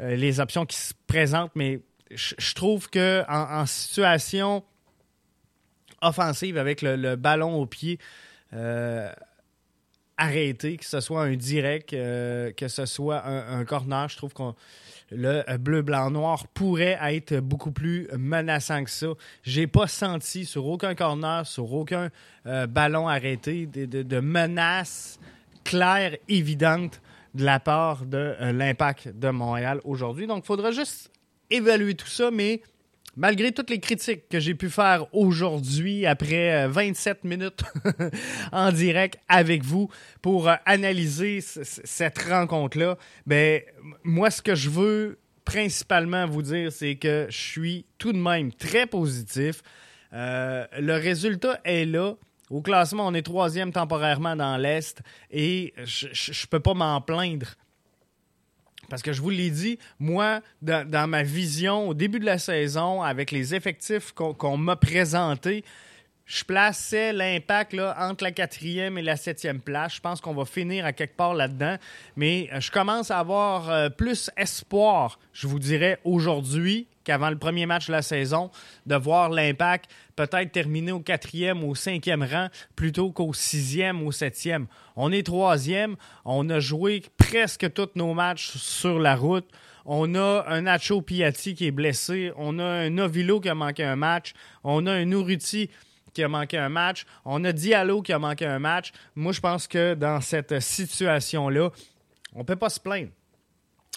euh, 0.00 0.16
les 0.16 0.40
options 0.40 0.66
qui 0.66 0.76
se 0.76 0.92
présentent. 1.06 1.52
Mais 1.54 1.80
je, 2.10 2.54
trouve 2.54 2.90
que 2.90 3.22
en, 3.28 3.64
situation 3.66 4.64
offensive 6.00 6.58
avec 6.58 6.82
le, 6.82 7.14
ballon 7.14 7.54
au 7.54 7.66
pied, 7.66 8.00
arrêter, 10.16 10.76
que 10.76 10.84
ce 10.84 11.00
soit 11.00 11.22
un 11.22 11.36
direct, 11.36 11.92
euh, 11.92 12.52
que 12.52 12.68
ce 12.68 12.86
soit 12.86 13.24
un, 13.26 13.64
corner. 13.64 14.08
Je 14.08 14.16
trouve 14.16 14.32
que 14.32 14.42
le 15.10 15.56
bleu, 15.58 15.82
blanc, 15.82 16.10
noir 16.10 16.46
pourrait 16.48 16.98
être 17.02 17.40
beaucoup 17.40 17.72
plus 17.72 18.08
menaçant 18.16 18.84
que 18.84 18.90
ça. 18.90 19.08
J'ai 19.42 19.66
pas 19.66 19.86
senti 19.86 20.44
sur 20.44 20.66
aucun 20.66 20.94
corner, 20.94 21.46
sur 21.46 21.72
aucun 21.72 22.10
euh, 22.46 22.66
ballon 22.66 23.08
arrêté 23.08 23.66
de, 23.66 24.02
de, 24.02 24.20
menace 24.20 25.18
claire, 25.64 26.16
évidente 26.28 27.00
de 27.34 27.44
la 27.44 27.60
part 27.60 28.04
de 28.04 28.34
euh, 28.40 28.52
l'impact 28.52 29.08
de 29.08 29.28
Montréal 29.30 29.80
aujourd'hui. 29.84 30.26
Donc, 30.26 30.44
il 30.44 30.46
faudra 30.46 30.70
juste 30.70 31.10
évaluer 31.50 31.94
tout 31.94 32.06
ça, 32.06 32.30
mais 32.30 32.62
malgré 33.16 33.52
toutes 33.52 33.70
les 33.70 33.80
critiques 33.80 34.28
que 34.28 34.40
j'ai 34.40 34.54
pu 34.54 34.70
faire 34.70 35.06
aujourd'hui, 35.14 36.06
après 36.06 36.66
27 36.68 37.18
euh, 37.24 37.28
minutes 37.28 37.62
en 38.52 38.72
direct 38.72 39.18
avec 39.28 39.62
vous 39.64 39.88
pour 40.20 40.48
euh, 40.48 40.54
analyser 40.64 41.40
cette 41.40 42.18
rencontre-là, 42.18 42.96
ben, 43.26 43.60
moi, 44.02 44.30
ce 44.30 44.42
que 44.42 44.54
je 44.54 44.70
veux 44.70 45.18
principalement 45.44 46.26
vous 46.26 46.42
dire, 46.42 46.72
c'est 46.72 46.96
que 46.96 47.26
je 47.28 47.36
suis 47.36 47.86
tout 47.98 48.12
de 48.12 48.18
même 48.18 48.52
très 48.52 48.86
positif. 48.86 49.62
Euh, 50.12 50.66
le 50.78 50.94
résultat 50.94 51.60
est 51.64 51.84
là. 51.84 52.14
Au 52.50 52.60
classement, 52.60 53.06
on 53.06 53.14
est 53.14 53.22
troisième 53.22 53.72
temporairement 53.72 54.36
dans 54.36 54.56
l'Est 54.58 55.00
et 55.30 55.72
je 55.84 56.06
ne 56.06 56.46
peux 56.50 56.60
pas 56.60 56.74
m'en 56.74 57.00
plaindre 57.00 57.56
parce 58.88 59.02
que 59.02 59.12
je 59.12 59.22
vous 59.22 59.30
l'ai 59.30 59.50
dit, 59.50 59.78
moi, 59.98 60.40
dans, 60.60 61.08
ma 61.08 61.22
vision 61.22 61.88
au 61.88 61.94
début 61.94 62.20
de 62.20 62.26
la 62.26 62.38
saison, 62.38 63.02
avec 63.02 63.30
les 63.30 63.54
effectifs 63.54 64.12
qu'on 64.12 64.56
m'a 64.56 64.76
présentés, 64.76 65.64
je 66.26 66.44
plaçais 66.44 67.12
l'impact 67.12 67.74
entre 67.98 68.24
la 68.24 68.32
quatrième 68.32 68.96
et 68.96 69.02
la 69.02 69.16
septième 69.16 69.60
place. 69.60 69.96
Je 69.96 70.00
pense 70.00 70.20
qu'on 70.20 70.34
va 70.34 70.44
finir 70.44 70.86
à 70.86 70.92
quelque 70.92 71.16
part 71.16 71.34
là-dedans. 71.34 71.76
Mais 72.16 72.48
euh, 72.52 72.60
je 72.60 72.70
commence 72.70 73.10
à 73.10 73.18
avoir 73.18 73.68
euh, 73.70 73.88
plus 73.90 74.30
espoir, 74.36 75.18
je 75.32 75.46
vous 75.46 75.58
dirais, 75.58 75.98
aujourd'hui 76.04 76.86
qu'avant 77.04 77.30
le 77.30 77.36
premier 77.36 77.66
match 77.66 77.88
de 77.88 77.92
la 77.92 78.02
saison, 78.02 78.50
de 78.86 78.94
voir 78.94 79.28
l'impact 79.28 79.90
peut-être 80.16 80.52
terminer 80.52 80.92
au 80.92 81.00
quatrième 81.00 81.64
ou 81.64 81.70
au 81.70 81.74
cinquième 81.74 82.22
rang 82.22 82.48
plutôt 82.76 83.10
qu'au 83.10 83.32
sixième 83.32 84.02
ou 84.02 84.08
au 84.08 84.12
septième. 84.12 84.66
On 84.94 85.10
est 85.10 85.24
troisième, 85.24 85.96
on 86.24 86.48
a 86.48 86.60
joué 86.60 87.02
presque 87.32 87.72
tous 87.72 87.88
nos 87.94 88.12
matchs 88.12 88.58
sur 88.58 88.98
la 88.98 89.16
route. 89.16 89.48
On 89.86 90.14
a 90.16 90.44
un 90.48 90.60
Nacho 90.60 91.00
Piatti 91.00 91.54
qui 91.54 91.66
est 91.66 91.70
blessé, 91.70 92.30
on 92.36 92.58
a 92.58 92.64
un 92.64 92.90
Novilo 92.90 93.40
qui 93.40 93.48
a 93.48 93.54
manqué 93.54 93.84
un 93.84 93.96
match, 93.96 94.34
on 94.62 94.86
a 94.86 94.92
un 94.92 95.10
Uruti 95.10 95.70
qui 96.12 96.22
a 96.22 96.28
manqué 96.28 96.58
un 96.58 96.68
match, 96.68 97.06
on 97.24 97.42
a 97.44 97.52
Diallo 97.52 98.02
qui 98.02 98.12
a 98.12 98.18
manqué 98.18 98.44
un 98.44 98.58
match. 98.58 98.92
Moi, 99.16 99.32
je 99.32 99.40
pense 99.40 99.66
que 99.66 99.94
dans 99.94 100.20
cette 100.20 100.60
situation-là, 100.60 101.70
on 102.34 102.40
ne 102.40 102.44
peut 102.44 102.56
pas 102.56 102.68
se 102.68 102.78
plaindre 102.78 103.12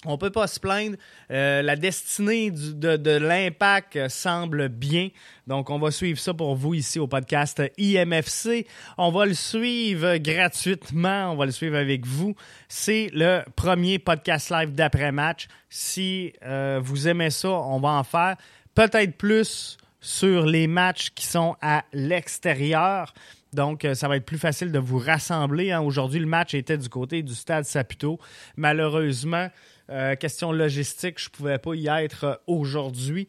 On 0.05 0.17
peut 0.17 0.29
pas 0.29 0.47
se 0.47 0.59
plaindre. 0.59 0.97
Euh, 1.31 1.61
la 1.61 1.75
destinée 1.75 2.51
de, 2.51 3.17
l'impact 3.17 4.07
semble 4.09 4.69
bien. 4.69 5.09
Donc, 5.47 5.69
on 5.69 5.79
va 5.79 5.91
suivre 5.91 6.19
ça 6.19 6.33
pour 6.33 6.55
vous 6.55 6.73
ici 6.73 6.99
au 6.99 7.07
podcast 7.07 7.61
IMFC. 7.77 8.67
On 8.97 9.11
va 9.11 9.25
le 9.25 9.33
suivre 9.33 10.17
gratuitement. 10.17 11.31
On 11.31 11.35
va 11.35 11.45
le 11.45 11.51
suivre 11.51 11.77
avec 11.77 12.05
vous. 12.05 12.35
C'est 12.67 13.09
le 13.13 13.41
premier 13.55 13.99
podcast 13.99 14.51
live 14.51 14.73
d'après-match. 14.73 15.47
Si 15.69 16.33
euh, 16.43 16.79
vous 16.83 17.07
aimez 17.07 17.29
ça, 17.29 17.49
on 17.49 17.79
va 17.79 17.89
en 17.89 18.03
faire 18.03 18.35
peut-être 18.75 19.17
plus 19.17 19.77
sur 19.99 20.45
les 20.45 20.67
matchs 20.67 21.09
qui 21.15 21.25
sont 21.25 21.55
à 21.61 21.83
l'extérieur. 21.91 23.13
Donc, 23.53 23.85
euh, 23.85 23.95
ça 23.95 24.07
va 24.07 24.17
être 24.17 24.25
plus 24.25 24.37
facile 24.37 24.71
de 24.71 24.79
vous 24.79 24.99
rassembler. 24.99 25.71
Hein. 25.71 25.81
Aujourd'hui, 25.81 26.19
le 26.19 26.25
match 26.27 26.53
était 26.53 26.77
du 26.77 26.89
côté 26.89 27.23
du 27.23 27.33
stade 27.33 27.63
Saputo. 27.63 28.19
Malheureusement, 28.57 29.47
euh, 29.89 30.15
question 30.15 30.51
logistique, 30.51 31.19
je 31.19 31.29
ne 31.29 31.31
pouvais 31.31 31.57
pas 31.57 31.75
y 31.75 31.87
être 31.87 32.23
euh, 32.23 32.35
aujourd'hui. 32.47 33.27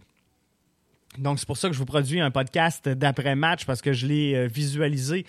Donc, 1.18 1.38
c'est 1.38 1.46
pour 1.46 1.56
ça 1.56 1.68
que 1.68 1.74
je 1.74 1.78
vous 1.78 1.86
produis 1.86 2.20
un 2.20 2.30
podcast 2.30 2.88
d'après-match 2.88 3.64
parce 3.64 3.82
que 3.82 3.92
je 3.92 4.06
l'ai 4.06 4.34
euh, 4.34 4.46
visualisé 4.46 5.26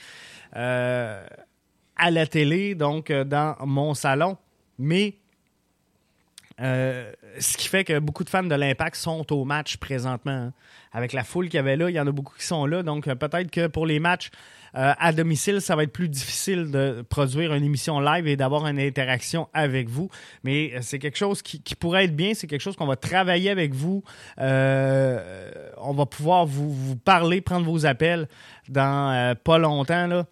à 0.54 2.12
la 2.12 2.28
télé, 2.28 2.76
donc 2.76 3.12
dans 3.12 3.56
mon 3.66 3.94
salon. 3.94 4.38
Mais 4.80 5.16
ce 6.60 7.58
qui 7.58 7.68
fait 7.68 7.84
que 7.84 8.00
beaucoup 8.00 8.24
de 8.24 8.30
fans 8.30 8.44
de 8.44 8.56
l'Impact 8.56 8.96
sont 8.96 9.32
au 9.34 9.46
match 9.46 9.78
présentement. 9.78 10.32
Hein. 10.32 10.54
Avec 10.94 11.14
la 11.14 11.24
foule 11.24 11.46
qu'il 11.46 11.56
y 11.56 11.60
avait 11.60 11.76
là, 11.76 11.90
il 11.90 11.96
y 11.96 12.00
en 12.00 12.08
a 12.08 12.12
beaucoup 12.12 12.36
qui 12.38 12.46
sont 12.46 12.66
là. 12.66 12.82
Donc, 12.82 13.06
peut-être 13.06 13.52
que 13.52 13.68
pour 13.68 13.86
les 13.86 14.00
matchs 14.00 14.32
euh, 14.78 14.94
à 15.00 15.12
domicile, 15.12 15.60
ça 15.60 15.76
va 15.76 15.84
être 15.84 15.92
plus 15.92 16.08
difficile 16.08 16.70
de 16.70 17.04
produire 17.10 17.54
une 17.56 17.64
émission 17.64 18.00
live 18.00 18.28
et 18.28 18.36
d'avoir 18.36 18.68
une 18.68 18.80
interaction 18.80 19.48
avec 19.52 19.90
vous. 19.90 20.10
Mais 20.44 20.72
euh, 20.76 20.80
c'est 20.82 21.00
quelque 21.00 21.18
chose 21.18 21.42
qui, 21.42 21.60
pourrait 21.76 22.06
être 22.06 22.16
bien. 22.16 22.34
C'est 22.36 22.46
quelque 22.46 22.62
chose 22.62 22.76
qu'on 22.76 22.86
va 22.86 22.96
travailler 22.96 23.50
avec 23.50 23.74
vous. 23.74 24.04
Euh, 24.40 25.52
on 25.78 25.94
va 25.94 26.06
pouvoir 26.06 26.46
vous, 26.46 26.96
parler, 26.96 27.42
prendre 27.42 27.66
vos 27.66 27.88
appels 27.88 28.28
dans 28.70 29.36
pas 29.44 29.58
longtemps. 29.58 30.08
Là 30.08 30.26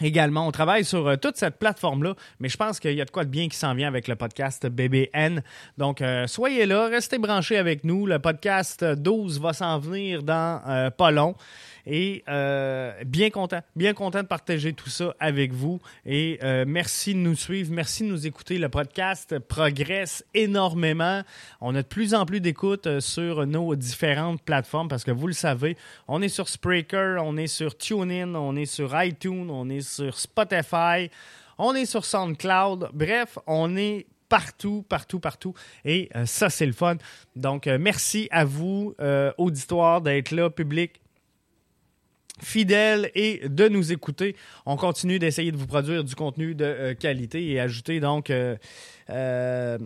également. 0.00 0.46
On 0.46 0.52
travaille 0.52 0.84
sur 0.84 1.18
toute 1.18 1.36
cette 1.36 1.58
plateforme-là, 1.58 2.14
mais 2.38 2.48
je 2.48 2.56
pense 2.56 2.78
qu'il 2.78 2.92
y 2.92 3.00
a 3.00 3.04
de 3.04 3.10
quoi 3.10 3.24
de 3.24 3.30
bien 3.30 3.48
qui 3.48 3.56
s'en 3.56 3.74
vient 3.74 3.88
avec 3.88 4.06
le 4.06 4.14
podcast 4.14 4.64
BBN. 4.64 5.42
Donc, 5.76 6.04
soyez 6.26 6.66
là, 6.66 6.86
restez 6.86 7.18
branchés 7.18 7.58
avec 7.58 7.82
nous. 7.82 8.06
Le 8.06 8.20
podcast 8.20 8.84
12 8.84 9.40
va 9.40 9.52
s'en 9.52 9.80
venir 9.80 10.22
dans 10.22 10.92
pas 10.96 11.10
long. 11.10 11.34
Et 11.86 12.22
euh, 12.28 12.92
bien 13.04 13.30
content, 13.30 13.60
bien 13.76 13.94
content 13.94 14.22
de 14.22 14.26
partager 14.26 14.72
tout 14.72 14.90
ça 14.90 15.14
avec 15.20 15.52
vous. 15.52 15.80
Et 16.04 16.38
euh, 16.42 16.64
merci 16.66 17.14
de 17.14 17.18
nous 17.18 17.34
suivre, 17.34 17.72
merci 17.72 18.02
de 18.02 18.08
nous 18.08 18.26
écouter. 18.26 18.58
Le 18.58 18.68
podcast 18.68 19.38
progresse 19.38 20.24
énormément. 20.34 21.22
On 21.60 21.74
a 21.74 21.82
de 21.82 21.86
plus 21.86 22.14
en 22.14 22.26
plus 22.26 22.40
d'écoute 22.40 22.86
euh, 22.86 23.00
sur 23.00 23.46
nos 23.46 23.74
différentes 23.74 24.42
plateformes 24.42 24.88
parce 24.88 25.04
que 25.04 25.10
vous 25.10 25.26
le 25.26 25.32
savez, 25.32 25.76
on 26.08 26.22
est 26.22 26.28
sur 26.28 26.48
Spreaker, 26.48 27.22
on 27.24 27.36
est 27.36 27.46
sur 27.46 27.76
TuneIn, 27.76 28.34
on 28.34 28.56
est 28.56 28.66
sur 28.66 28.90
iTunes, 29.02 29.48
on 29.50 29.68
est 29.68 29.80
sur 29.80 30.18
Spotify, 30.18 31.10
on 31.58 31.74
est 31.74 31.86
sur 31.86 32.04
SoundCloud. 32.04 32.90
Bref, 32.92 33.38
on 33.46 33.76
est 33.76 34.06
partout, 34.28 34.84
partout, 34.88 35.20
partout. 35.20 35.54
Et 35.84 36.10
ça, 36.26 36.50
c'est 36.50 36.66
le 36.66 36.72
fun. 36.72 36.96
Donc, 37.34 37.66
merci 37.66 38.28
à 38.30 38.44
vous, 38.44 38.94
auditoire, 39.38 40.02
d'être 40.02 40.32
là, 40.32 40.50
public 40.50 41.00
fidèle 42.40 43.10
et 43.14 43.48
de 43.48 43.68
nous 43.68 43.92
écouter. 43.92 44.36
On 44.66 44.76
continue 44.76 45.18
d'essayer 45.18 45.52
de 45.52 45.56
vous 45.56 45.66
produire 45.66 46.04
du 46.04 46.14
contenu 46.14 46.54
de 46.54 46.64
euh, 46.64 46.94
qualité 46.94 47.50
et 47.50 47.60
ajouter 47.60 48.00
donc 48.00 48.30
euh, 48.30 48.56
euh, 49.10 49.78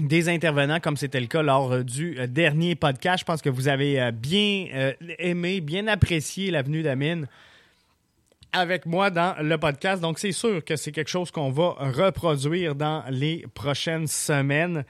des 0.00 0.28
intervenants 0.28 0.80
comme 0.80 0.96
c'était 0.96 1.20
le 1.20 1.26
cas 1.26 1.42
lors 1.42 1.84
du 1.84 2.18
dernier 2.28 2.74
podcast. 2.74 3.20
Je 3.20 3.24
pense 3.24 3.42
que 3.42 3.50
vous 3.50 3.68
avez 3.68 4.12
bien 4.12 4.94
aimé, 5.18 5.60
bien 5.60 5.88
apprécié 5.88 6.52
la 6.52 6.62
venue 6.62 6.82
d'Amine 6.82 7.26
avec 8.52 8.86
moi 8.86 9.10
dans 9.10 9.34
le 9.42 9.58
podcast. 9.58 10.00
Donc 10.00 10.20
c'est 10.20 10.32
sûr 10.32 10.64
que 10.64 10.76
c'est 10.76 10.92
quelque 10.92 11.10
chose 11.10 11.32
qu'on 11.32 11.50
va 11.50 11.70
reproduire 11.80 12.76
dans 12.76 13.02
les 13.10 13.44
prochaines 13.54 14.06
semaines. 14.06 14.84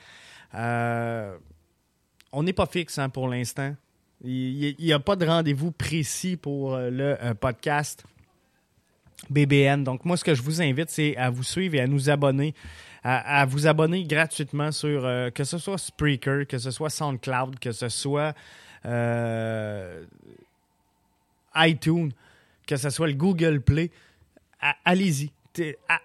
on 0.53 2.43
n'est 2.43 2.53
pas 2.53 2.67
fixe 2.67 2.99
hein, 2.99 3.09
pour 3.09 3.29
l'instant. 3.29 3.75
Il 4.25 4.75
n'y 4.79 4.93
a 4.93 4.99
pas 4.99 5.17
de 5.17 5.25
rendez-vous 5.25 5.71
précis 5.71 6.37
pour 6.37 6.75
euh, 6.75 6.91
le 6.91 7.17
euh, 7.23 7.35
podcast 7.35 8.05
BBN. 9.31 9.85
Donc, 9.85 10.05
moi, 10.05 10.17
ce 10.17 10.25
que 10.25 10.35
je 10.35 10.43
vous 10.43 10.61
invite, 10.61 10.91
c'est 10.91 11.17
à 11.17 11.31
vous 11.31 11.45
suivre 11.45 11.77
et 11.77 11.81
à 11.81 11.87
nous 11.87 12.11
abonner. 12.11 12.55
À, 13.05 13.47
vous 13.47 13.67
abonner 13.67 14.05
gratuitement 14.05 14.71
sur 14.71 15.07
euh, 15.07 15.31
que 15.31 15.45
ce 15.45 15.57
soit 15.57 15.79
Spreaker, 15.79 16.47
que 16.47 16.59
ce 16.59 16.71
soit 16.71 16.91
SoundCloud, 16.91 17.59
que 17.59 17.73
ce 17.73 17.89
soit 17.89 18.35
iTunes, 21.55 22.11
que 22.67 22.77
ce 22.77 22.91
soit 22.91 23.07
le 23.07 23.15
Google 23.15 23.61
Play. 23.61 23.91
Allez-y 24.85 25.31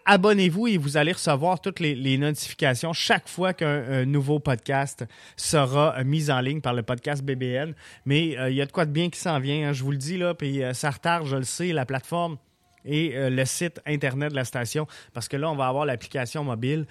abonnez-vous 0.06 0.68
et 0.68 0.78
vous 0.78 0.98
allez 0.98 1.12
recevoir 1.12 1.60
toutes 1.60 1.80
les, 1.80 2.18
notifications 2.18 2.94
chaque 2.94 3.28
fois 3.28 3.54
qu'un 3.54 4.06
nouveau 4.06 4.40
podcast 4.40 5.06
sera 5.36 5.98
euh, 5.98 6.04
mis 6.04 6.30
en 6.30 6.40
ligne 6.40 6.62
par 6.62 6.74
le 6.74 6.84
podcast 6.84 7.24
BBN. 7.24 7.74
Mais 8.06 8.38
euh, 8.38 8.50
il 8.50 8.56
y 8.56 8.62
a 8.62 8.66
de 8.66 8.72
quoi 8.72 8.86
de 8.86 8.92
bien 8.92 9.10
qui 9.10 9.20
s'en 9.20 9.40
vient, 9.40 9.70
hein, 9.70 9.74
je 9.74 9.84
vous 9.84 9.92
le 9.92 9.98
dis 9.98 10.18
là, 10.18 10.34
puis 10.34 10.64
euh, 10.64 10.74
ça 10.74 10.92
retarde, 10.92 11.26
je 11.28 11.36
le 11.36 11.44
sais, 11.44 11.74
la 11.74 11.86
plateforme 11.86 12.38
et 12.86 13.14
le 13.30 13.46
site 13.46 13.80
internet 13.86 14.32
de 14.32 14.36
la 14.36 14.44
station 14.44 14.88
parce 15.14 15.30
que 15.30 15.38
là 15.38 15.50
on 15.50 15.56
va 15.56 15.68
avoir 15.68 15.86
l'application 15.86 16.44
mobile 16.44 16.86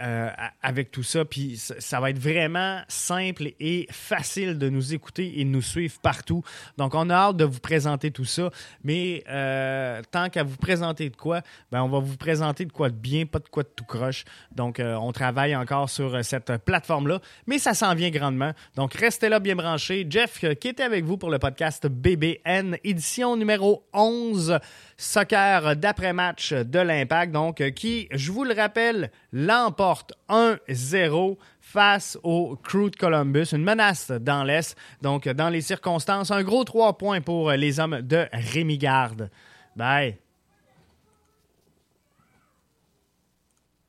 euh, 0.00 0.30
avec 0.62 0.92
tout 0.92 1.02
ça. 1.02 1.24
Puis 1.24 1.56
ça 1.56 1.98
va 1.98 2.10
être 2.10 2.20
vraiment 2.20 2.82
simple 2.86 3.50
et 3.58 3.88
facile 3.90 4.56
de 4.56 4.68
nous 4.68 4.94
écouter 4.94 5.40
et 5.40 5.44
de 5.44 5.48
nous 5.48 5.60
suivre 5.60 5.98
partout. 6.00 6.44
Donc, 6.76 6.94
on 6.94 7.10
a 7.10 7.14
hâte 7.14 7.36
de 7.36 7.44
vous 7.44 7.58
présenter 7.58 8.12
tout 8.12 8.24
ça. 8.24 8.50
Mais 8.84 9.24
euh, 9.28 10.00
tant 10.12 10.28
qu'à 10.28 10.44
vous 10.44 10.56
présenter 10.56 11.10
de 11.10 11.16
quoi, 11.16 11.40
ben, 11.72 11.82
on 11.82 11.88
va 11.88 11.98
vous 11.98 12.16
présenter 12.16 12.64
de 12.64 12.70
quoi 12.70 12.90
de 12.90 12.94
bien, 12.94 13.26
pas 13.26 13.40
de 13.40 13.48
quoi 13.48 13.64
de 13.64 13.70
tout 13.74 13.84
croche. 13.84 14.24
Donc, 14.52 14.78
euh, 14.78 14.94
on 14.94 15.10
travaille 15.10 15.56
encore 15.56 15.90
sur 15.90 16.24
cette 16.24 16.58
plateforme-là. 16.58 17.20
Mais 17.48 17.58
ça 17.58 17.74
s'en 17.74 17.94
vient 17.96 18.10
grandement. 18.10 18.52
Donc, 18.76 18.94
restez 18.94 19.28
là 19.28 19.40
bien 19.40 19.56
branchés. 19.56 20.06
Jeff, 20.08 20.44
qui 20.60 20.68
était 20.68 20.84
avec 20.84 21.04
vous 21.04 21.16
pour 21.16 21.30
le 21.30 21.40
podcast 21.40 21.88
BBN, 21.88 22.76
édition 22.84 23.36
numéro 23.36 23.84
11, 23.92 24.60
soccer 24.96 25.74
d'après-match 25.74 26.52
de 26.52 26.78
l'Impact. 26.78 27.32
Donc, 27.32 27.62
qui, 27.72 28.06
je 28.12 28.30
vous 28.30 28.44
le 28.44 28.54
rappelle, 28.54 29.10
l'an 29.32 29.67
porte 29.72 30.12
1-0 30.28 31.36
face 31.60 32.18
au 32.22 32.56
Crew 32.62 32.90
de 32.90 32.96
Columbus, 32.96 33.48
une 33.52 33.64
menace 33.64 34.10
dans 34.10 34.44
l'Est. 34.44 34.76
Donc, 35.02 35.28
dans 35.28 35.48
les 35.48 35.60
circonstances, 35.60 36.30
un 36.30 36.42
gros 36.42 36.64
3 36.64 36.98
points 36.98 37.20
pour 37.20 37.50
les 37.52 37.80
hommes 37.80 38.00
de 38.00 38.26
Rémi 38.32 38.78
Garde. 38.78 39.30
Bye. 39.76 40.16